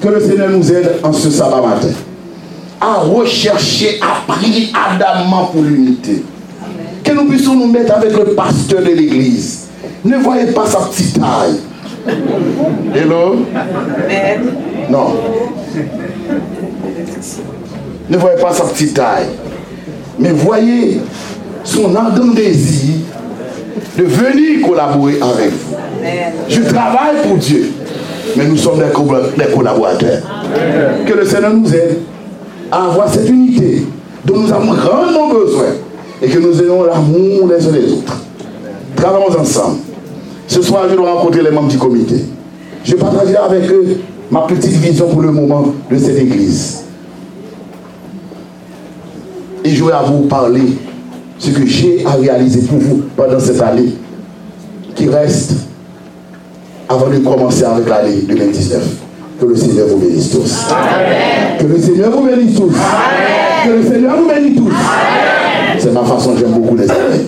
Que 0.01 0.07
le 0.07 0.19
Seigneur 0.19 0.49
nous 0.49 0.71
aide 0.71 0.95
en 1.03 1.11
ce 1.13 1.29
sabbat 1.29 1.61
matin 1.61 1.89
à 2.81 2.93
rechercher, 3.01 3.99
à 4.01 4.31
prier 4.31 4.69
ardemment 4.73 5.47
pour 5.47 5.63
l'unité. 5.63 6.23
Que 7.03 7.11
nous 7.11 7.25
puissions 7.25 7.55
nous 7.55 7.67
mettre 7.67 7.93
avec 7.93 8.13
le 8.13 8.33
pasteur 8.35 8.81
de 8.81 8.87
l'église. 8.91 9.67
Ne 10.05 10.17
voyez 10.17 10.51
pas 10.51 10.65
sa 10.65 10.79
petite 10.79 11.19
taille. 11.19 11.59
Hello? 12.95 13.45
Non. 14.89 15.15
Ne 18.09 18.17
voyez 18.17 18.41
pas 18.41 18.53
sa 18.53 18.63
petite 18.63 18.93
taille. 18.93 19.27
Mais 20.17 20.31
voyez 20.31 21.01
son 21.63 21.93
ardent 21.95 22.33
désir 22.33 22.95
de 23.97 24.03
venir 24.03 24.65
collaborer 24.67 25.15
avec 25.21 25.51
vous. 25.51 25.75
Je 26.47 26.61
travaille 26.61 27.21
pour 27.27 27.37
Dieu, 27.37 27.71
mais 28.35 28.45
nous 28.45 28.57
sommes 28.57 28.79
des 28.79 29.45
collaborateurs. 29.53 30.21
Que 31.05 31.13
le 31.13 31.25
Seigneur 31.25 31.53
nous 31.53 31.73
aide 31.73 31.99
à 32.71 32.85
avoir 32.85 33.09
cette 33.09 33.29
unité 33.29 33.83
dont 34.25 34.37
nous 34.37 34.51
avons 34.51 34.73
grandement 34.73 35.29
besoin 35.29 35.65
et 36.21 36.27
que 36.27 36.39
nous 36.39 36.61
ayons 36.61 36.83
l'amour 36.83 37.49
les 37.49 37.67
uns 37.67 37.71
les 37.71 37.91
autres. 37.93 38.21
Travaillons 38.95 39.39
ensemble. 39.39 39.77
Ce 40.47 40.61
soir, 40.61 40.83
je 40.89 40.95
dois 40.95 41.13
rencontrer 41.13 41.41
les 41.41 41.51
membres 41.51 41.69
du 41.69 41.77
comité. 41.77 42.25
Je 42.83 42.95
partagerai 42.95 43.37
avec 43.37 43.69
eux 43.71 43.97
ma 44.31 44.41
petite 44.41 44.73
vision 44.73 45.07
pour 45.07 45.21
le 45.21 45.31
moment 45.31 45.73
de 45.89 45.97
cette 45.97 46.17
église. 46.17 46.83
Et 49.63 49.69
je 49.69 49.83
vais 49.83 49.91
à 49.91 50.01
vous 50.03 50.21
parler 50.27 50.63
ce 51.37 51.51
que 51.51 51.65
j'ai 51.65 52.05
à 52.05 52.11
réaliser 52.11 52.61
pour 52.61 52.79
vous 52.79 53.03
pendant 53.15 53.39
cette 53.39 53.61
année 53.61 53.93
qui 54.95 55.07
reste 55.07 55.53
avant 56.89 57.07
de 57.07 57.19
commencer 57.19 57.63
avec 57.63 57.87
l'année 57.87 58.23
2019. 58.27 58.81
Que 59.39 59.45
le 59.45 59.55
Seigneur 59.55 59.87
vous 59.87 59.97
bénisse 59.97 60.31
tous. 60.31 60.67
Que 61.59 61.65
le 61.65 61.79
Seigneur 61.79 62.11
vous 62.11 62.23
bénisse 62.23 62.55
tous. 62.55 62.73
Que 63.63 63.69
le 63.69 63.83
Seigneur 63.83 64.17
vous 64.17 64.27
bénisse 64.27 64.57
tous. 64.57 64.73
C'est 65.77 65.93
ma 65.93 66.03
façon, 66.03 66.35
j'aime 66.37 66.51
beaucoup 66.51 66.75
les 66.75 66.89
amis. 66.89 67.27